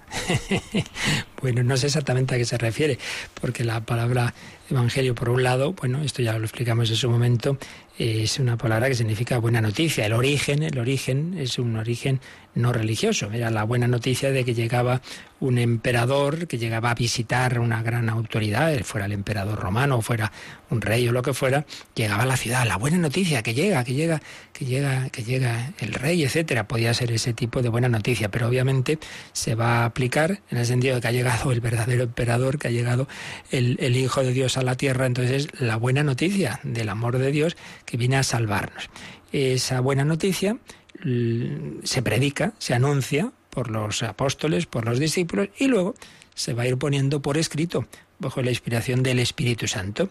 [1.44, 2.98] bueno, no sé exactamente a qué se refiere,
[3.42, 4.34] porque la palabra
[4.70, 7.58] Evangelio, por un lado, bueno, esto ya lo explicamos en su momento,
[7.98, 10.06] es una palabra que significa buena noticia.
[10.06, 12.22] El origen, el origen es un origen
[12.56, 13.30] no religioso.
[13.32, 15.02] Era la buena noticia de que llegaba
[15.40, 20.32] un emperador, que llegaba a visitar una gran autoridad, fuera el emperador romano, o fuera
[20.72, 22.66] un rey o lo que fuera, llegaba a la ciudad.
[22.66, 24.22] La buena noticia, que llega, que llega,
[24.54, 26.68] que llega, que llega el rey, etcétera.
[26.68, 28.98] Podía ser ese tipo de buena noticia, pero obviamente
[29.34, 32.68] se va a aplicar en el sentido de que ha llegado el verdadero emperador, que
[32.68, 33.08] ha llegado
[33.52, 35.06] el, el Hijo de Dios a la tierra.
[35.06, 38.90] Entonces, es la buena noticia del amor de Dios que viene a salvarnos.
[39.32, 40.58] Esa buena noticia
[41.04, 45.96] l- se predica, se anuncia por los apóstoles, por los discípulos y luego
[46.36, 47.86] se va a ir poniendo por escrito
[48.20, 50.10] bajo la inspiración del Espíritu Santo.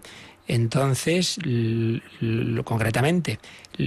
[0.48, 1.38] Entonces,
[2.64, 3.38] concretamente,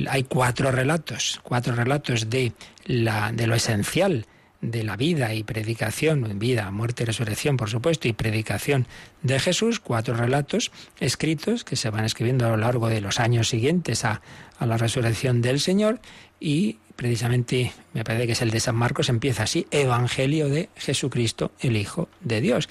[0.09, 2.53] hay cuatro relatos, cuatro relatos de,
[2.85, 4.25] la, de lo esencial
[4.71, 8.87] de la vida y predicación, vida, muerte y resurrección, por supuesto, y predicación
[9.21, 13.49] de Jesús, cuatro relatos escritos que se van escribiendo a lo largo de los años
[13.49, 14.21] siguientes a,
[14.57, 15.99] a la resurrección del Señor
[16.39, 21.51] y precisamente me parece que es el de San Marcos, empieza así, Evangelio de Jesucristo,
[21.59, 22.69] el Hijo de Dios.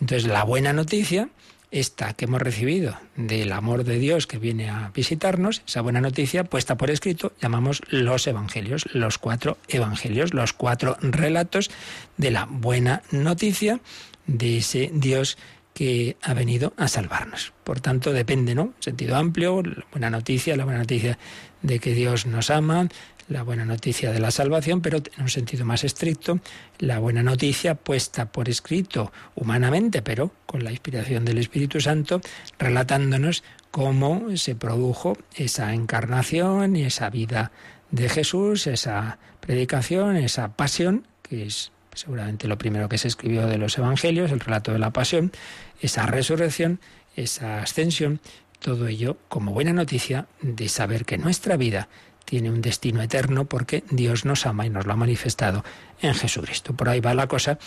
[0.00, 1.28] Entonces, la buena noticia,
[1.72, 6.44] esta que hemos recibido del amor de Dios que viene a visitarnos, esa buena noticia
[6.44, 11.70] puesta por escrito, llamamos los evangelios, los cuatro evangelios, los cuatro relatos
[12.18, 13.80] de la buena noticia
[14.26, 15.38] de ese Dios
[15.74, 17.54] que ha venido a salvarnos.
[17.64, 18.74] Por tanto, depende, ¿no?
[18.76, 21.18] En sentido amplio, la buena noticia, la buena noticia
[21.62, 22.88] de que Dios nos ama,
[23.28, 26.40] la buena noticia de la salvación, pero en un sentido más estricto,
[26.78, 32.20] la buena noticia puesta por escrito humanamente, pero con la inspiración del Espíritu Santo,
[32.58, 37.52] relatándonos cómo se produjo esa encarnación y esa vida
[37.90, 43.58] de Jesús, esa predicación, esa pasión, que es seguramente lo primero que se escribió de
[43.58, 45.32] los Evangelios, el relato de la pasión,
[45.80, 46.80] esa resurrección,
[47.16, 48.20] esa ascensión,
[48.58, 51.88] todo ello como buena noticia de saber que nuestra vida
[52.24, 55.64] tiene un destino eterno porque Dios nos ama y nos lo ha manifestado
[56.00, 56.74] en Jesucristo.
[56.74, 57.58] Por ahí va la cosa,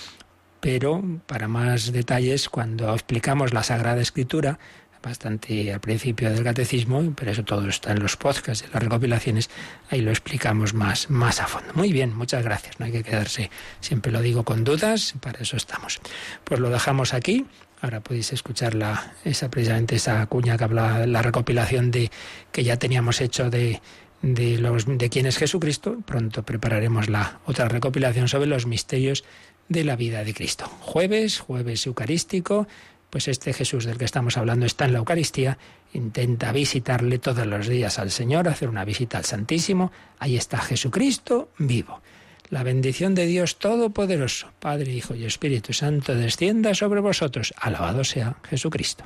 [0.60, 4.60] pero para más detalles, cuando explicamos la Sagrada Escritura,
[5.06, 9.50] bastante al principio del catecismo, pero eso todo está en los podcasts, en las recopilaciones,
[9.92, 11.72] ahí lo explicamos más, más a fondo.
[11.76, 12.80] Muy bien, muchas gracias.
[12.80, 16.00] No hay que quedarse, siempre lo digo con dudas, para eso estamos.
[16.44, 17.46] Pues lo dejamos aquí.
[17.82, 22.10] Ahora podéis escuchar la, esa, precisamente esa cuña que habla la recopilación de
[22.52, 23.82] que ya teníamos hecho de,
[24.22, 25.98] de, los, de quién es Jesucristo.
[26.06, 29.24] Pronto prepararemos la otra recopilación sobre los misterios
[29.70, 30.66] de la vida de Cristo.
[30.82, 32.68] Jueves, jueves eucarístico,
[33.10, 35.58] pues este Jesús del que estamos hablando está en la Eucaristía,
[35.94, 41.50] intenta visitarle todos los días al Señor, hacer una visita al Santísimo, ahí está Jesucristo
[41.58, 42.02] vivo.
[42.50, 47.54] La bendición de Dios Todopoderoso, Padre, Hijo y Espíritu Santo, descienda sobre vosotros.
[47.58, 49.06] Alabado sea Jesucristo.